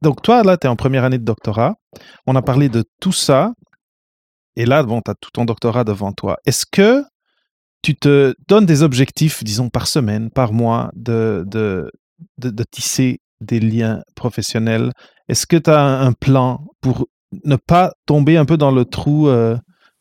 [0.00, 1.74] Donc, toi, là, tu es en première année de doctorat.
[2.26, 3.52] On a parlé de tout ça.
[4.54, 6.36] Et là, bon, tu as tout ton doctorat devant toi.
[6.46, 7.02] Est-ce que
[7.82, 11.90] tu te donnes des objectifs, disons, par semaine, par mois, de, de,
[12.38, 14.92] de, de tisser des liens professionnels.
[15.28, 17.06] Est-ce que tu as un plan pour
[17.44, 19.56] ne pas tomber un peu dans le trou, euh,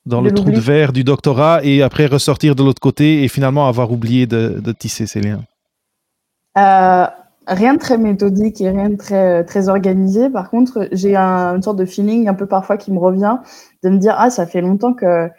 [0.05, 3.67] dans le trou de verre du doctorat et après ressortir de l'autre côté et finalement
[3.67, 5.43] avoir oublié de, de tisser ces liens?
[6.57, 7.07] Euh,
[7.47, 10.29] rien de très méthodique et rien de très, très organisé.
[10.29, 13.37] Par contre, j'ai un, une sorte de feeling un peu parfois qui me revient
[13.83, 15.29] de me dire, ah, ça fait longtemps que,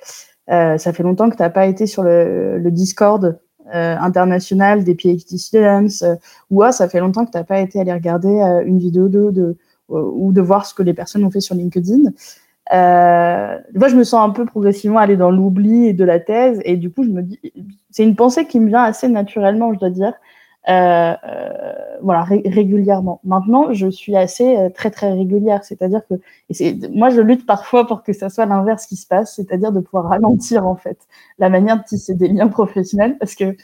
[0.50, 3.38] euh, ça fait longtemps que tu n'as pas été sur le, Discord
[3.74, 6.16] euh, international des PhD students, euh,
[6.50, 9.56] ou ah, ça fait longtemps que tu n'as pas été aller regarder une vidéo de,
[9.88, 12.10] ou de voir ce que les personnes ont fait sur LinkedIn.
[12.70, 16.90] Moi, je me sens un peu progressivement aller dans l'oubli de la thèse, et du
[16.90, 17.38] coup, je me dis,
[17.90, 20.14] c'est une pensée qui me vient assez naturellement, je dois dire.
[20.68, 21.72] Euh, euh,
[22.02, 23.20] voilà, ré régulièrement.
[23.24, 26.14] Maintenant, je suis assez euh, très très régulière, c'est-à-dire que
[26.50, 29.80] et moi je lutte parfois pour que ça soit l'inverse qui se passe, c'est-à-dire de
[29.80, 30.98] pouvoir ralentir en fait
[31.38, 33.56] la manière de tisser des liens professionnels, parce que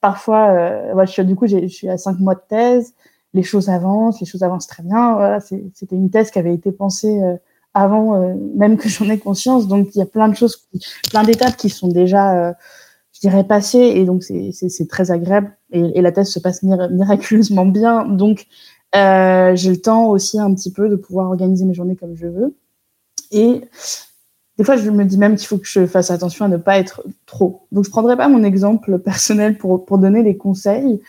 [0.00, 2.94] parfois, euh, ouais, je suis, du coup, je suis à cinq mois de thèse,
[3.34, 5.14] les choses avancent, les choses avancent très bien.
[5.14, 7.36] Voilà, c'était une thèse qui avait été pensée euh,
[7.74, 10.68] avant même que j'en ai conscience, donc il y a plein de choses,
[11.10, 12.54] plein d'étapes qui sont déjà
[13.22, 18.04] dirais passé et donc c'est très agréable et, la thèse se passe miraculeusement bien.
[18.04, 18.46] Donc
[18.94, 22.26] euh, j'ai le temps aussi un petit peu de pouvoir organiser mes journées comme je
[22.26, 22.54] veux.
[23.30, 23.62] Et
[24.58, 26.78] des fois je me dis même qu'il faut que je fasse attention à ne pas
[26.78, 27.66] être trop.
[27.72, 31.00] Donc je prendrai pas mon exemple personnel pour, pour donner des conseils.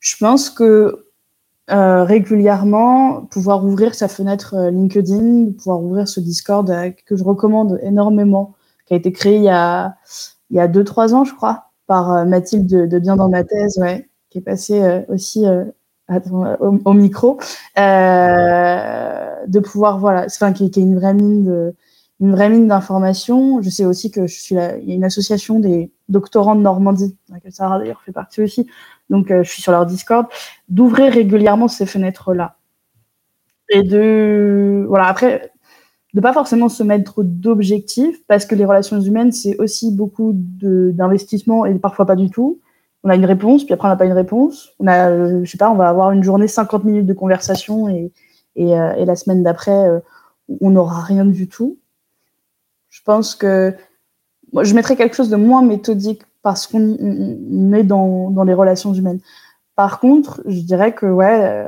[0.00, 1.06] Je pense que
[1.70, 6.68] euh, régulièrement pouvoir ouvrir sa fenêtre euh, LinkedIn pouvoir ouvrir ce Discord
[7.06, 8.54] que je recommande énormément
[8.86, 9.94] qui a été créé il y a
[10.50, 13.42] il y a deux, trois ans, je crois, par euh, Mathilde de, Bien dans ma
[13.42, 15.64] thèse, ouais, qui est passée euh, aussi euh,
[16.60, 17.40] au, micro,
[17.76, 21.74] de pouvoir, voilà, enfin, qui, est une vraie mine de
[22.20, 23.60] une vraie mine d'informations.
[23.60, 26.60] Je sais aussi que je suis là, il y a une association des doctorants de
[26.60, 28.68] Normandie, laquelle Sarah d'ailleurs fait partie aussi.
[29.08, 30.26] Donc, je suis sur leur Discord,
[30.68, 32.56] d'ouvrir régulièrement ces fenêtres-là.
[33.68, 35.50] Et de, voilà, après,
[36.14, 41.66] de pas forcément se mettre d'objectifs parce que les relations humaines c'est aussi beaucoup d'investissement
[41.66, 42.60] et parfois pas du tout.
[43.04, 44.70] On a une réponse puis après on n'a pas une réponse.
[44.80, 47.88] On a euh, je sais pas on va avoir une journée 50 minutes de conversation
[47.88, 48.12] et
[48.56, 50.00] et, euh, la semaine d'après euh,
[50.60, 51.78] on n'aura rien du tout.
[52.88, 53.72] Je pense que
[54.52, 58.92] moi, je mettrais quelque chose de moins méthodique parce qu'on est dans, dans les relations
[58.92, 59.20] humaines.
[59.76, 61.64] Par contre, je dirais que ouais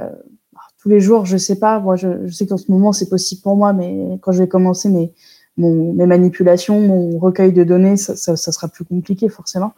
[0.83, 1.79] tous les jours, je sais pas.
[1.79, 4.89] Moi, je, sais qu'en ce moment, c'est possible pour moi, mais quand je vais commencer
[4.89, 5.13] mes,
[5.57, 9.75] manipulations, mon recueil de données, ça, sera plus compliqué forcément.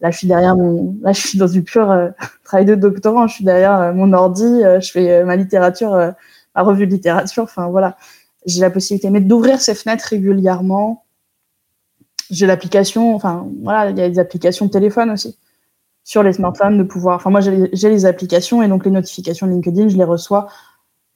[0.00, 2.08] Là, je suis derrière mon, là, je suis dans du pur euh,
[2.44, 3.28] travail de doctorant.
[3.28, 5.92] Je suis derrière euh, mon ordi, euh, je fais ma littérature,
[6.56, 7.44] ma revue de littérature.
[7.44, 7.96] Enfin voilà,
[8.44, 11.04] j'ai la possibilité, mais d'ouvrir ces fenêtres régulièrement.
[12.30, 15.38] J'ai l'application, enfin voilà, il y a des applications de téléphone aussi
[16.08, 17.16] sur les smartphones de pouvoir.
[17.16, 20.48] Enfin moi, j'ai les, applications et donc les notifications LinkedIn, je les reçois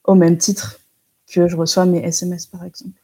[0.05, 0.81] au même titre
[1.33, 3.01] que je reçois mes SMS par exemple.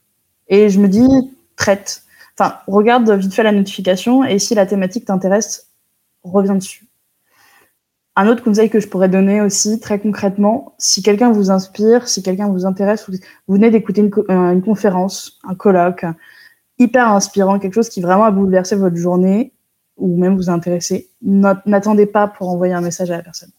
[0.49, 1.09] Et je me dis,
[1.57, 2.03] traite.
[2.39, 5.69] Enfin, regarde vite fait la notification et si la thématique t'intéresse,
[6.23, 6.87] reviens dessus.
[8.17, 12.23] Un autre conseil que je pourrais donner aussi, très concrètement, si quelqu'un vous inspire, si
[12.23, 13.17] quelqu'un vous intéresse, vous,
[13.55, 16.05] venez d'écouter euh, une, conférence, un colloque,
[16.79, 19.55] hyper inspirant, quelque chose qui vraiment a bouleversé votre journée
[19.99, 23.51] ou même vous intéresser, n'attendez pas pour envoyer un message à la personne.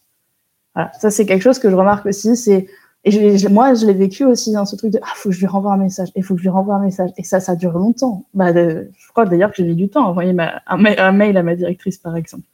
[0.98, 2.66] Ça c'est quelque chose que je remarque aussi, c'est
[3.04, 5.46] et moi, je l'ai vécu aussi dans ce truc de ah, faut que je lui
[5.46, 7.10] renvoie un message, il faut que je lui renvoie un message.
[7.16, 8.26] Et ça, ça dure longtemps.
[8.34, 10.34] Bah, je crois d'ailleurs que j'ai mis du temps à envoyer
[10.66, 12.44] un, mail à ma directrice, par exemple.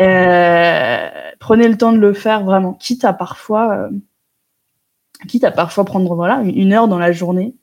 [0.00, 1.08] Euh,
[1.40, 3.90] prenez le temps de le faire vraiment, quitte à parfois, euh,
[5.26, 7.54] quitte à parfois prendre voilà une heure dans la journée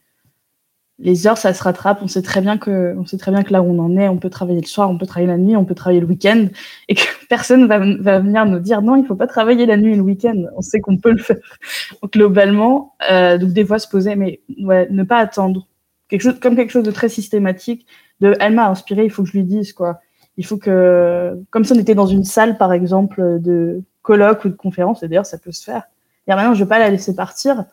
[1.02, 1.99] les heures, ça se rattrape.
[2.02, 4.08] On sait très bien que, on sait très bien que là où on en est,
[4.08, 6.47] on peut travailler le soir, on peut travailler la nuit, on peut travailler le week-end,
[6.88, 9.93] et que personne va, va venir nous dire non, il faut pas travailler la nuit
[9.93, 10.43] et le week-end.
[10.56, 11.38] On sait qu'on peut le faire.
[12.14, 15.68] Globalement, euh, donc des fois se poser, mais ouais, ne pas attendre
[16.08, 17.88] quelque chose comme quelque chose de très systématique.
[18.20, 19.99] De, elle m'a inspiré, il faut que je lui dise quoi.
[20.38, 24.49] Il faut que, comme si on était dans une salle par exemple de colloque ou
[24.49, 25.84] de conférence, et d'ailleurs ça peut se faire.
[26.28, 27.66] Et maintenant, je vais pas la laisser partir,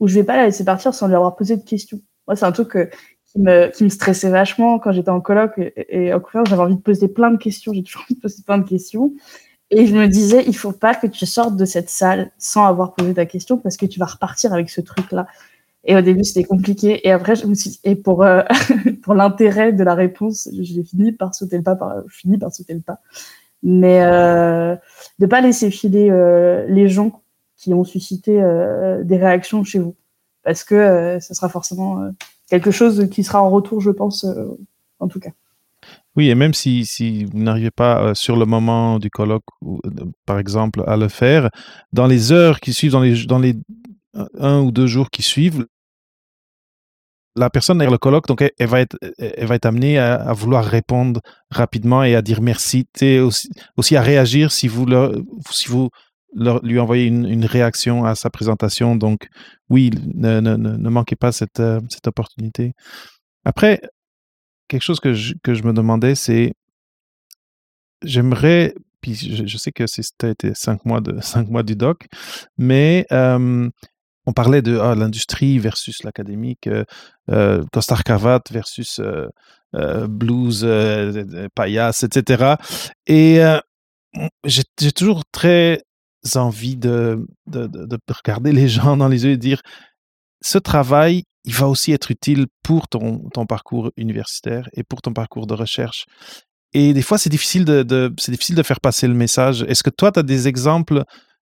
[0.00, 2.00] ou je vais pas la laisser partir sans lui avoir posé de questions.
[2.26, 2.72] Moi, c'est un truc
[3.26, 6.48] qui, me, qui me stressait vachement quand j'étais en colloque et, en conférence.
[6.48, 7.72] J'avais envie de poser plein de questions.
[7.72, 9.12] J'ai toujours envie de poser plein de questions.
[9.70, 12.94] Et je me disais, il faut pas que tu sortes de cette salle sans avoir
[12.94, 15.26] posé ta question parce que tu vas repartir avec ce truc-là.
[15.84, 17.06] Et au début, c'était compliqué.
[17.06, 18.42] Et après, je me suis et pour, euh,
[19.08, 23.00] l'intérêt de la réponse, j'ai fini par sauter le pas, finis par sauter le pas.
[23.62, 24.76] Mais euh,
[25.18, 27.22] de pas laisser filer euh, les gens
[27.56, 29.94] qui ont suscité euh, des réactions chez vous
[30.42, 32.10] parce que euh, ce sera forcément euh,
[32.48, 34.46] quelque chose qui sera en retour, je pense, euh,
[34.98, 35.30] en tout cas.
[36.14, 39.44] Oui, et même si, vous n'arrivez pas sur le moment du colloque,
[40.26, 41.48] par exemple, à le faire,
[41.92, 43.56] dans les heures qui suivent, dans les,
[44.38, 45.66] un ou deux jours qui suivent,
[47.34, 48.96] la personne derrière le colloque, donc elle, va être,
[49.64, 52.86] amenée à, vouloir répondre rapidement et à dire merci,
[53.22, 54.84] aussi, aussi à réagir si vous
[56.34, 58.96] lui envoyer une, réaction à sa présentation.
[58.96, 59.28] Donc,
[59.68, 62.72] oui, ne, ne, ne manquez pas cette, euh, cette opportunité.
[63.44, 63.80] Après,
[64.68, 66.54] quelque chose que je, que je me demandais, c'est
[68.02, 72.06] j'aimerais, puis je, sais que c'était cinq mois, de, cinq mois du doc,
[72.58, 73.06] mais
[74.26, 76.84] on parlait de ah, l'industrie versus l'académique, euh,
[77.30, 78.02] euh, costard
[78.50, 80.66] versus euh, blues,
[81.54, 82.54] paillasse, etc.
[83.06, 83.40] Et
[84.44, 85.82] j'ai toujours très
[86.36, 89.62] envie de, de, de, regarder les gens dans les yeux et dire
[90.40, 95.12] ce travail, il va aussi être utile pour ton, ton parcours universitaire et pour ton
[95.12, 96.06] parcours de recherche.
[96.74, 99.64] Et des fois, c'est difficile de, de c'est difficile de faire passer le message.
[99.68, 101.04] Est-ce que toi, tu as des exemples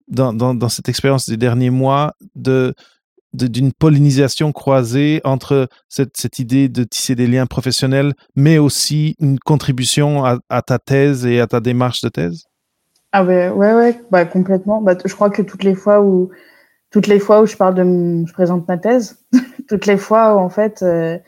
[0.08, 2.74] dans, dans, dans, cette expérience des derniers mois de,
[3.32, 9.40] d'une pollinisation croisée entre cette, cette, idée de tisser des liens professionnels, mais aussi une
[9.40, 12.44] contribution à, à ta thèse et à ta démarche de thèse?
[13.14, 14.82] Ah ouais, ouais, ouais, bah, complètement.
[14.82, 16.32] Bah, je crois que toutes les fois où,
[16.92, 19.24] toutes les fois où je parle de, je présente ma thèse,
[19.70, 21.20] toutes les fois où en fait, euh,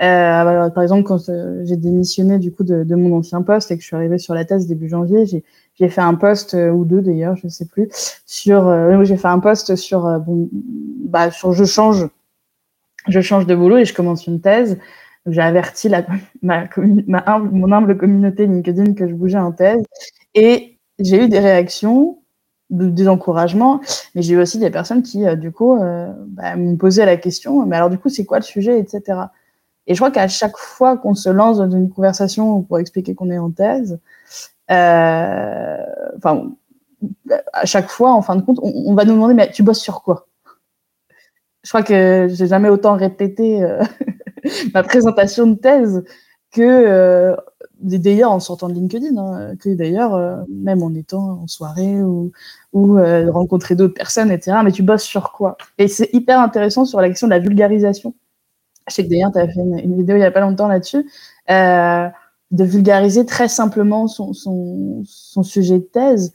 [0.00, 3.76] euh, par exemple quand euh, j'ai démissionné du coup de, de, mon ancien poste et
[3.76, 6.70] que je suis arrivée sur la thèse début janvier, j'ai, j'ai fait un poste euh,
[6.70, 7.88] ou deux d'ailleurs, je sais plus,
[8.26, 12.08] sur, euh, j'ai fait un poste sur, bon, bah sur je change,
[13.08, 14.78] je change de boulot et je commence une thèse.
[15.26, 16.06] J'ai averti la,
[16.42, 16.68] ma,
[17.06, 19.82] ma humble, mon humble communauté LinkedIn que je bougeais en thèse
[20.34, 22.18] et j'ai eu des réactions,
[22.70, 23.80] des encouragements,
[24.14, 27.16] mais j'ai eu aussi des personnes qui, euh, du coup, euh, bah, m'ont posé la
[27.16, 29.20] question, mais alors du coup, c'est quoi le sujet, etc.
[29.86, 33.30] Et je crois qu'à chaque fois qu'on se lance dans une conversation pour expliquer qu'on
[33.30, 33.98] est en thèse,
[34.70, 35.76] euh,
[36.18, 36.52] enfin,
[37.54, 40.02] à chaque fois, en fin de compte, on, va nous demander, mais tu bosses sur
[40.02, 40.26] quoi?
[41.62, 43.66] Je crois que j'ai jamais autant répété
[44.74, 46.04] ma présentation de thèse
[46.52, 47.34] que
[47.80, 52.32] d'ailleurs en sortant de LinkedIn, hein, que d'ailleurs euh, même en étant en soirée ou,
[52.74, 54.58] euh, rencontrer d'autres personnes, etc.
[54.64, 55.56] Mais tu bosses sur quoi?
[55.78, 58.14] Et c'est hyper intéressant sur la question de la vulgarisation.
[58.88, 61.08] Je sais que d'ailleurs tu as fait une, vidéo il y a pas longtemps là-dessus,
[61.50, 62.08] euh,
[62.50, 66.32] de vulgariser très simplement son, son, son, sujet de thèse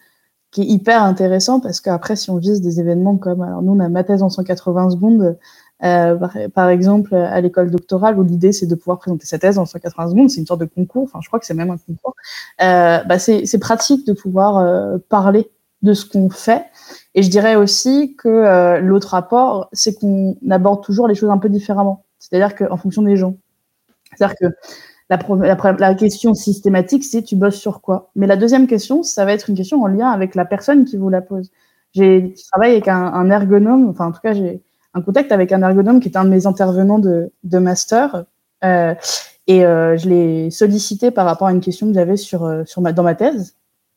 [0.52, 3.80] qui est hyper intéressant parce qu'après, si on vise des événements comme, alors nous, on
[3.80, 5.38] a ma thèse en 180 secondes,
[5.84, 6.18] euh,
[6.54, 10.10] par, exemple, à l'école doctorale, où l'idée, c'est de pouvoir présenter sa thèse en 180
[10.10, 12.16] secondes, c'est une sorte de concours, enfin, je crois que c'est même un concours.
[12.62, 15.50] Euh, bah, c'est pratique de pouvoir euh, parler
[15.82, 16.66] de ce qu'on fait.
[17.16, 21.50] Et je dirais aussi que l'autre rapport, c'est qu'on aborde toujours les choses un peu
[21.50, 22.06] différemment.
[22.20, 23.36] C'est-à-dire qu'en fonction des gens.
[24.16, 24.46] C'est-à-dire que
[25.80, 28.12] la, question systématique, c'est tu bosses sur quoi?
[28.16, 30.98] Mais la deuxième question, ça va être une question en lien avec la personne qui
[30.98, 31.52] vous la pose.
[31.94, 34.62] J'ai travaillé avec un, ergonome, enfin en tout cas j'ai
[34.94, 38.26] un contact avec un ergonome qui est un de mes intervenants de, de master.
[38.64, 38.96] Euh,
[39.48, 42.82] et euh, je l'ai sollicité par rapport à une question que j'avais sur, euh, sur
[42.82, 43.56] ma, dans ma thèse.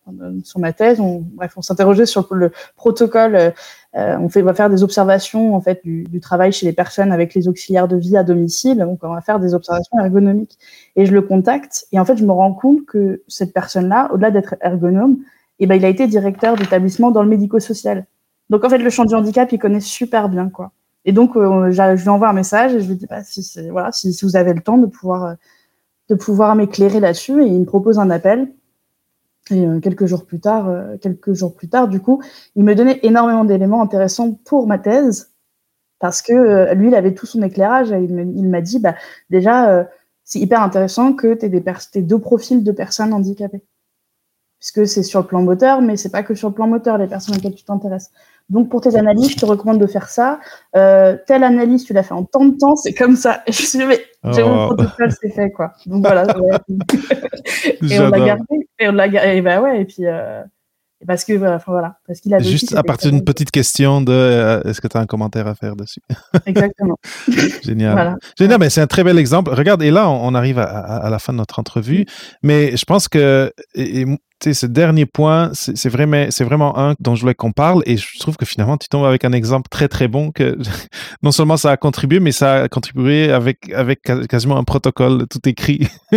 [0.09, 3.53] Euh, sur ma thèse, on, bref, on s'interrogeait sur le protocole
[3.97, 7.13] euh, on, fait, va faire des observations en fait du, du, travail chez les personnes
[7.13, 8.79] avec les auxiliaires de vie à domicile.
[8.79, 10.59] Donc, on va faire des observations ergonomiques.
[10.97, 14.31] Et je le contacte et en fait, je me rends compte que cette personne-là, au-delà
[14.31, 15.19] d'être ergonome,
[15.59, 18.07] eh ben, il a été directeur d'établissement dans le médico-social.
[18.51, 20.73] Donc, en fait, le champ du handicap, il connaît super bien, quoi.
[21.07, 23.93] Et donc, euh, je lui envoie un message et je lui dis, bah, si, voilà,
[23.93, 25.35] si, vous avez le temps de pouvoir, euh,
[26.09, 28.53] de pouvoir m'éclairer là-dessus, et il me propose un appel.
[29.53, 30.69] Et euh, quelques jours plus tard,
[31.01, 32.21] quelques jours plus tard, du coup,
[32.57, 35.33] il me donnait énormément d'éléments intéressants pour ma thèse,
[36.01, 37.91] parce que lui, il avait tout son éclairage.
[37.91, 38.97] Il m'a dit, bah,
[39.31, 39.87] déjà,
[40.25, 43.65] c'est hyper intéressant que tu aies, deux profils de personnes handicapées,
[44.59, 47.07] puisque c'est sur le plan moteur, mais c'est pas que sur le plan moteur les
[47.07, 48.11] personnes auxquelles tu t'intéresses.
[48.49, 50.39] Donc pour tes analyses, je te recommande de faire ça.
[50.77, 53.43] Euh, telle analyse, tu l'as fait en tant de temps, c'est comme ça.
[53.47, 54.75] Et je suis mais j'ai mon oh.
[54.75, 55.73] protocole, c'est fait quoi.
[55.87, 56.23] Donc voilà.
[57.83, 58.69] et on l'a gardé.
[58.79, 59.37] Et on l'a gardé.
[59.37, 59.83] Et bah ouais.
[59.83, 60.43] Et puis euh,
[61.07, 61.59] parce que voilà,
[62.07, 65.01] parce qu'il a juste à partir d'une petite question de euh, est-ce que tu as
[65.01, 66.01] un commentaire à faire dessus?
[66.47, 66.97] Exactement.
[67.63, 68.17] Génial.
[68.39, 69.53] Génial, mais c'est un très bel exemple.
[69.53, 72.07] Regarde, et là on, arrive à, la fin de notre entrevue,
[72.43, 73.53] mais je pense que
[74.55, 78.45] ce dernier point, c'est vraiment, un dont je voulais qu'on parle et je trouve que
[78.45, 80.57] finalement, tu tombes avec un exemple très très bon que
[81.23, 83.61] non seulement ça a contribué, mais ça a contribué avec,
[84.29, 85.89] quasiment un protocole tout écrit.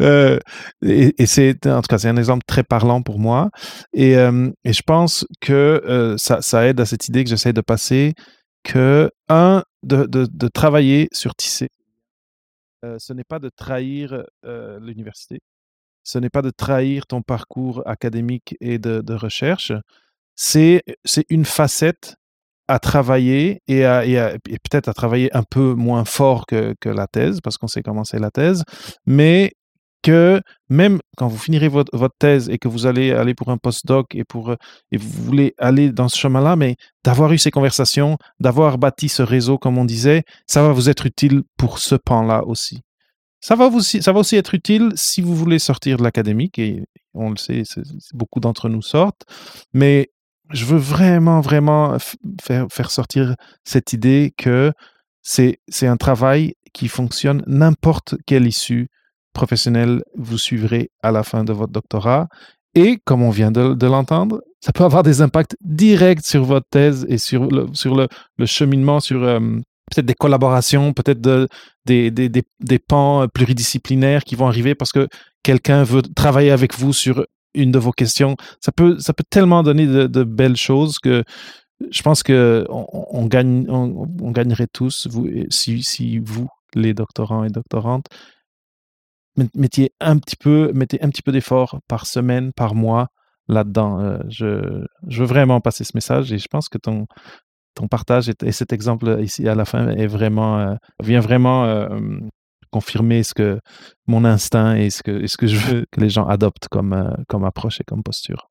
[0.00, 0.38] Euh,
[0.82, 3.50] et, c'est, en tout cas, c'est un exemple très parlant pour moi.
[3.92, 8.14] Et, euh, je pense que euh, ça, aide à cette idée que j'essaie de passer
[8.62, 11.68] que, un, de, de travailler sur tisser.
[12.98, 14.22] ce n'est pas de trahir
[14.80, 15.40] l'université
[16.06, 19.72] ce n'est pas de trahir ton parcours académique et de, recherche,
[20.36, 20.84] c'est
[21.28, 22.14] une facette
[22.68, 27.66] à travailler et, peut-être à travailler un peu moins fort que, la thèse, parce qu'on
[27.66, 28.62] sait comment c'est la thèse,
[29.04, 29.52] mais
[30.02, 31.90] que même quand vous finirez votre,
[32.20, 35.90] thèse et que vous allez aller pour un postdoc et, pour, et vous voulez aller
[35.90, 40.22] dans ce chemin-là, mais d'avoir eu ces conversations, d'avoir bâti ce réseau, comme on disait,
[40.46, 42.85] ça va vous être utile pour ce pan-là aussi.
[43.40, 46.84] Ça va, aussi, être utile si vous voulez sortir de l'académique, et
[47.14, 47.62] on le sait,
[48.12, 49.22] beaucoup d'entre nous sortent,
[49.72, 50.10] mais
[50.50, 51.96] je veux vraiment, vraiment
[52.42, 53.34] faire, faire sortir
[53.64, 54.72] cette idée que
[55.22, 58.88] c'est un travail qui fonctionne n'importe quelle issue
[59.32, 62.28] professionnelle vous suivrez à la fin de votre doctorat.
[62.74, 67.06] Et comme on vient de, l'entendre, ça peut avoir des impacts directs sur votre thèse
[67.08, 69.40] et sur le, sur le, cheminement, sur euh,
[69.90, 71.48] peut-être des collaborations, peut-être de,
[71.84, 75.08] des, des, des, des, pans pluridisciplinaires qui vont arriver parce que
[75.42, 77.24] quelqu'un veut travailler avec vous sur
[77.54, 78.36] une de vos questions.
[78.60, 81.24] Ça peut, ça peut tellement donner de, belles choses que
[81.90, 87.50] je pense que on, gagne, on, gagnerait tous vous, si, si vous, les doctorants et
[87.50, 88.06] doctorantes,
[89.54, 93.08] mettiez un petit peu, mettez un petit peu d'effort par semaine, par mois
[93.48, 94.00] là-dedans.
[94.00, 97.06] Euh, je, je, veux vraiment passer ce message et je pense que ton,
[97.76, 101.88] ton partage et, cet exemple ici à la fin euh, vient vraiment euh,
[102.72, 103.60] confirmer ce que
[104.08, 107.12] mon instinct et ce que, ce que je veux que les gens adoptent comme, euh,
[107.28, 108.48] comme approche et comme posture.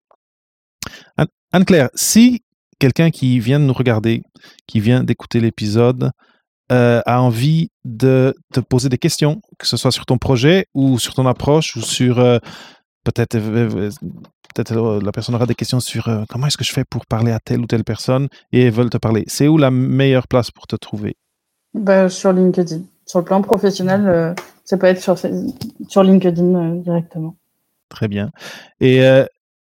[1.52, 2.44] Anne-Claire, si
[2.80, 4.22] quelqu'un qui vient de nous regarder,
[4.68, 6.12] qui vient d'écouter l'épisode,
[6.70, 11.14] a envie de te poser des questions, que ce soit sur ton projet ou sur
[11.14, 12.40] ton approche ou sur
[13.06, 13.38] peut-être
[14.56, 17.32] peut-être la personne aura des questions sur euh, comment est-ce que je fais pour parler
[17.32, 19.24] à telle ou telle personne et veulent te parler.
[19.28, 21.18] C'est où la meilleure place pour te trouver?
[21.74, 22.82] Bah, Sur LinkedIn.
[23.06, 24.34] Sur le plan professionnel, euh,
[24.64, 27.36] ça peut être sur, sur LinkedIn euh, directement.
[27.90, 28.32] Très bien.
[28.82, 29.02] Et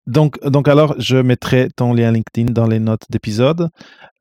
[0.07, 3.69] donc, donc alors, je mettrai ton lien LinkedIn dans les notes d'épisode.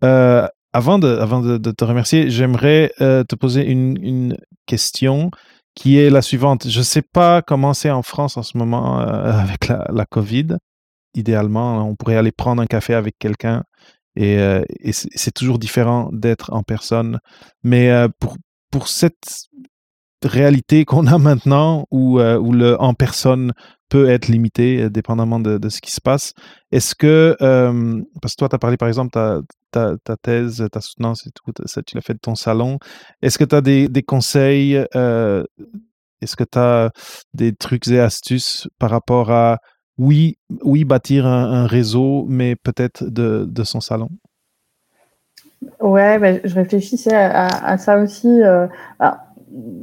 [0.01, 5.31] avant de, avant de, te remercier, j'aimerais te poser une, une question
[5.75, 6.68] qui est la suivante.
[6.68, 10.57] Je ne sais pas comment c'est en France en ce moment euh, avec la, COVID.
[11.14, 13.64] Idéalement, on pourrait aller prendre un café avec quelqu'un
[14.16, 17.18] et, euh, c'est toujours différent d'être en personne.
[17.62, 18.37] Mais euh, pour,
[18.70, 19.49] pour cette
[20.25, 23.53] réalité qu'on a maintenant où, où le en personne
[23.89, 26.33] peut être limité dépendamment de, de, ce qui se passe.
[26.70, 27.37] Est-ce que,
[28.20, 31.29] parce que toi, tu as parlé par exemple ta, ta, ta, thèse, ta soutenance
[31.87, 32.79] tu l'as fait de ton salon.
[33.20, 36.91] Est-ce que tu as des, des conseils Est-ce que tu as
[37.35, 39.59] des trucs et astuces par rapport à,
[39.99, 44.09] oui, oui bâtir un, réseau, mais peut-être de, de son salon?
[45.81, 48.43] Ouais, bah, je réfléchissais à, à ça aussi.
[48.43, 48.66] Euh,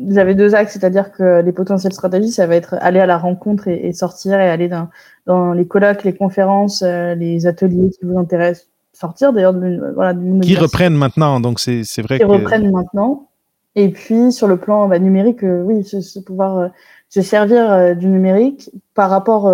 [0.10, 3.68] j'avais deux axes, c'est-à-dire que les potentielles stratégies, ça va être aller à la rencontre
[3.68, 4.90] et, sortir et aller dans,
[5.26, 10.14] dans, les colloques, les conférences, euh, les ateliers qui vous intéressent, sortir d'ailleurs de, voilà,
[10.42, 13.28] Qui reprennent maintenant, donc c'est vrai qui reprennent maintenant.
[13.76, 16.72] Et puis sur le plan bah, numérique, euh, oui, ce, pouvoir
[17.10, 19.52] se servir du numérique par rapport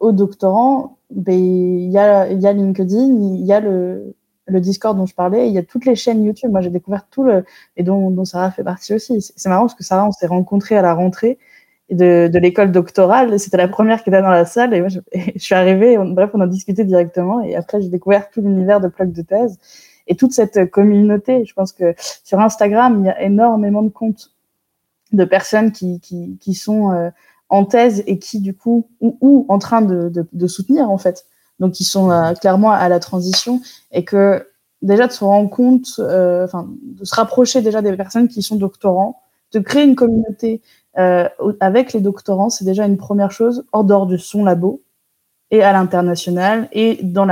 [0.00, 4.14] aux doctorants, ben, il y, a, y a LinkedIn, il y a le
[4.46, 6.50] le Discord dont je parlais, il y a toutes les chaînes YouTube.
[6.50, 7.44] Moi, j'ai découvert tout le
[7.76, 9.20] et dont, Sarah fait partie aussi.
[9.20, 11.38] C'est marrant parce que Sarah, on s'est rencontrés à la rentrée
[11.90, 13.38] de, l'école doctorale.
[13.38, 15.00] C'était la première qui était dans la salle et moi, je,
[15.36, 15.96] suis arrivée.
[15.98, 19.58] bref, on a discuté directement et après, j'ai découvert tout l'univers de plug de thèse
[20.06, 21.44] et toute cette communauté.
[21.46, 24.32] Je pense que sur Instagram, il y a énormément de comptes
[25.12, 27.10] de personnes qui, sont euh,
[27.48, 31.24] en thèse et qui, du coup, ou, en train de soutenir, en fait
[31.60, 33.60] donc ils sont euh, clairement à la transition
[33.92, 34.46] et que
[34.82, 38.56] déjà de se rendre compte, euh, enfin de se rapprocher déjà des personnes qui sont
[38.56, 39.20] doctorants,
[39.52, 40.62] de créer une communauté
[40.98, 41.28] euh,
[41.60, 44.82] avec les doctorants, c'est déjà une première chose hors dehors du son labo
[45.50, 47.26] et à l'international et dans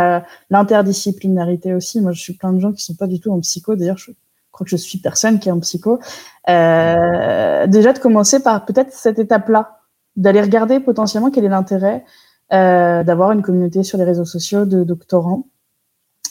[0.50, 2.00] l'interdisciplinarité aussi.
[2.00, 3.74] Moi, je suis plein de gens qui sont pas du tout en psycho.
[3.74, 4.12] D'ailleurs, je
[4.52, 5.98] crois que je suis personne qui est en psycho.
[6.46, 9.80] Déjà de commencer par peut-être cette étape-là,
[10.14, 12.04] d'aller regarder potentiellement quel est l'intérêt
[12.52, 15.46] d'avoir une communauté sur les réseaux sociaux de doctorants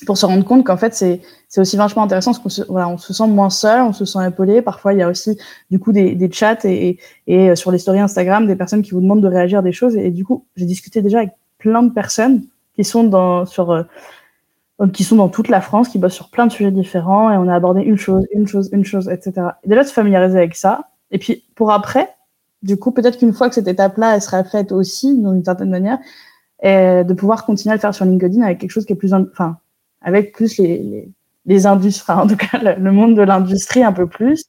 [0.06, 2.90] pour se rendre compte qu'en fait c'est c'est aussi vachement intéressant parce qu'on se voilà
[2.90, 4.62] on se sent moins seul on se sent épaulé.
[4.62, 5.38] Parfois il y a aussi
[5.70, 6.98] du coup des, des chats et,
[7.28, 9.72] et, euh, sur les stories Instagram des personnes qui vous demandent de réagir à des
[9.72, 9.96] choses.
[9.96, 12.44] Et, du coup j'ai discuté déjà avec plein de personnes
[12.76, 13.84] qui sont dans sur euh,
[14.94, 17.48] qui sont dans toute la France qui bossent sur plein de sujets différents et on
[17.48, 20.90] a abordé une chose une chose une chose etc et déjà se familiariser avec ça.
[21.12, 22.10] Et puis pour après
[22.64, 26.00] du coup, peut-être qu'une fois que cette étape-là, elle sera faite aussi, d'une certaine manière,
[26.62, 29.14] et de pouvoir continuer à le faire sur LinkedIn avec quelque chose qui est plus,
[29.14, 29.58] enfin,
[30.02, 31.12] avec plus les, les,
[31.46, 34.46] les industries, en tout cas, le, monde de l'industrie un peu plus.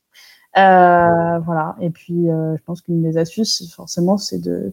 [0.58, 1.76] Euh, voilà.
[1.80, 4.72] Et puis, euh, je pense qu'une des astuces, forcément, c'est de,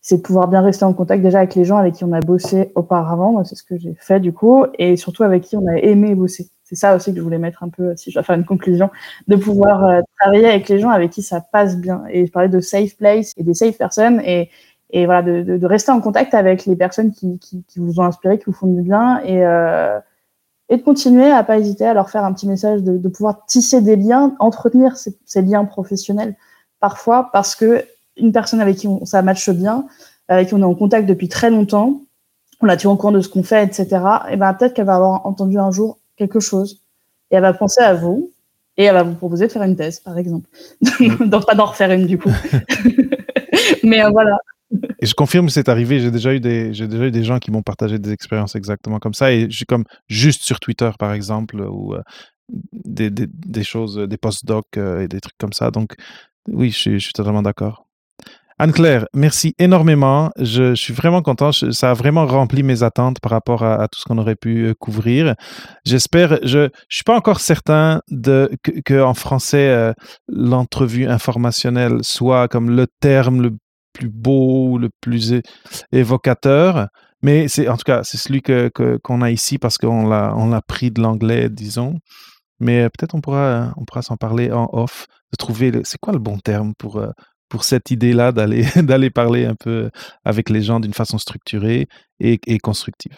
[0.00, 2.20] c'est de pouvoir bien rester en contact déjà avec les gens avec qui on a
[2.20, 3.32] bossé auparavant.
[3.32, 6.14] Moi, c'est ce que j'ai fait du coup, et surtout avec qui on a aimé
[6.14, 8.44] bosser c'est ça aussi que je voulais mettre un peu, si je dois faire une
[8.44, 8.90] conclusion,
[9.28, 12.02] de pouvoir euh, travailler avec les gens avec qui ça passe bien.
[12.10, 14.50] Et je parlais de safe place et des safe personnes et,
[14.90, 18.38] et voilà, de, de, rester en contact avec les personnes qui, qui, vous ont inspiré,
[18.38, 19.98] qui vous font du bien et, euh,
[20.68, 23.80] et de continuer à pas hésiter à leur faire un petit message, de, pouvoir tisser
[23.80, 26.36] des liens, entretenir ces, liens professionnels
[26.80, 27.84] parfois parce que
[28.16, 29.86] une personne avec qui on, ça matche bien,
[30.28, 32.00] avec qui on est en contact depuis très longtemps,
[32.60, 34.00] on la tient au courant de ce qu'on fait, etc.
[34.30, 36.82] Et ben peut-être qu'elle va avoir entendu un jour quelque chose
[37.30, 38.30] et elle va penser à vous
[38.76, 40.48] et elle va vous proposer de faire une thèse, par exemple.
[41.20, 42.32] Donc pas d'en refaire une du coup.
[43.82, 44.38] Mais euh, voilà.
[45.00, 46.00] Et je confirme, c'est arrivé.
[46.00, 48.98] J'ai déjà eu des, j'ai déjà eu des gens qui m'ont partagé des expériences exactement
[48.98, 49.32] comme ça.
[49.32, 52.02] Et j'ai comme juste sur Twitter, par exemple, ou euh,
[52.72, 55.70] des, des, des, choses, des post-docs euh, et des trucs comme ça.
[55.70, 55.94] Donc,
[56.48, 57.83] oui, je suis, je suis totalement d'accord.
[58.58, 60.30] Anne-Claire, merci énormément.
[60.38, 61.50] Je, suis vraiment content.
[61.50, 64.74] ça a vraiment rempli mes attentes par rapport à, tout ce qu'on aurait pu euh,
[64.74, 65.34] couvrir.
[65.84, 68.50] J'espère, je ne suis pas encore certain de,
[68.84, 69.92] que, en français, euh,
[70.28, 73.56] l'entrevue informationnelle soit comme le terme le
[73.92, 75.34] plus beau, le plus
[75.90, 76.86] évocateur.
[77.22, 78.70] Mais c'est en tout cas, c'est celui que,
[79.02, 81.98] qu'on a ici parce qu'on l'a, on l'a pris de l'anglais, disons.
[82.60, 86.12] Mais euh, peut-être on pourra, on pourra s'en parler en off, de trouver, c'est quoi
[86.12, 87.04] le bon terme pour
[87.54, 89.88] pour cette idée-là d'aller d'aller parler un peu
[90.24, 91.86] avec les gens d'une façon structurée
[92.18, 93.16] et, constructive.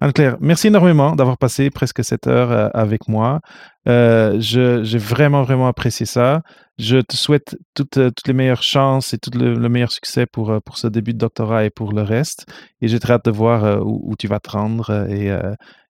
[0.00, 3.40] Anne-Claire, merci énormément d'avoir passé presque cette heure euh, avec moi.
[3.86, 6.40] Euh, j'ai vraiment, vraiment apprécié ça.
[6.78, 10.58] Je te souhaite toutes, euh, toutes les meilleures chances et tout le, meilleur succès pour,
[10.64, 12.46] pour ce début de doctorat et pour le reste.
[12.80, 15.26] Et j'ai très hâte de voir où, tu vas te rendre et,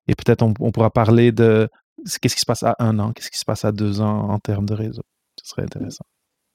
[0.08, 1.68] et peut-être on, on, pourra parler de
[2.20, 4.40] qu'est-ce qui se passe à un an, qu'est-ce qui se passe à deux ans en
[4.40, 5.02] termes de réseau.
[5.40, 6.04] Ce serait intéressant.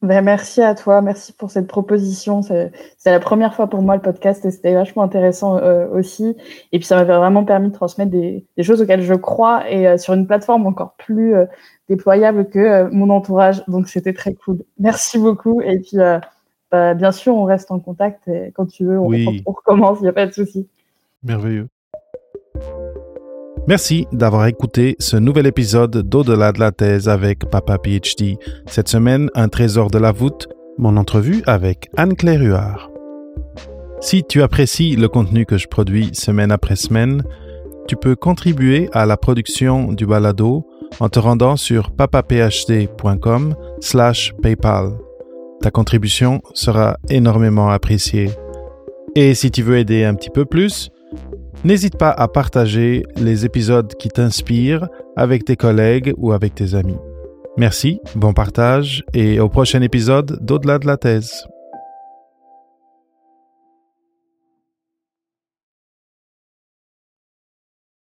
[0.01, 2.41] Ben, merci à toi, merci pour cette proposition.
[2.41, 2.71] C'est
[3.05, 6.35] la première fois pour moi le podcast et c'était vachement intéressant euh, aussi.
[6.71, 9.87] Et puis ça m'avait vraiment permis de transmettre des, des, choses auxquelles je crois et
[9.87, 11.45] euh, sur une plateforme encore plus euh,
[11.87, 13.63] déployable que mon entourage.
[13.67, 14.63] Donc c'était très cool.
[14.79, 15.61] Merci beaucoup.
[15.61, 15.97] Et puis
[16.71, 19.11] bah, bien sûr, on reste en contact et quand tu veux, on,
[19.45, 20.67] on recommence, il n'y a pas de souci.
[21.21, 21.67] Merveilleux.
[23.68, 28.38] Merci d'avoir écouté ce nouvel épisode d'Au-delà de la thèse avec Papa PhD.
[28.66, 30.47] Cette semaine, un trésor de la voûte,
[30.80, 32.89] mon entrevue avec Anne-Claire Huard.
[34.01, 37.24] Si tu apprécies le contenu que je produis semaine après semaine,
[37.88, 40.66] tu peux contribuer à la production du balado
[40.99, 44.93] en te rendant sur papaphd.com slash paypal.
[45.62, 48.32] Ta contribution sera énormément appréciée.
[49.16, 50.89] Et si tu veux aider un petit peu plus,
[51.64, 56.97] n'hésite pas à partager les épisodes qui t'inspirent avec tes collègues ou avec tes amis.
[57.57, 61.45] Merci, bon partage et au prochain épisode d'Au-delà de la thèse.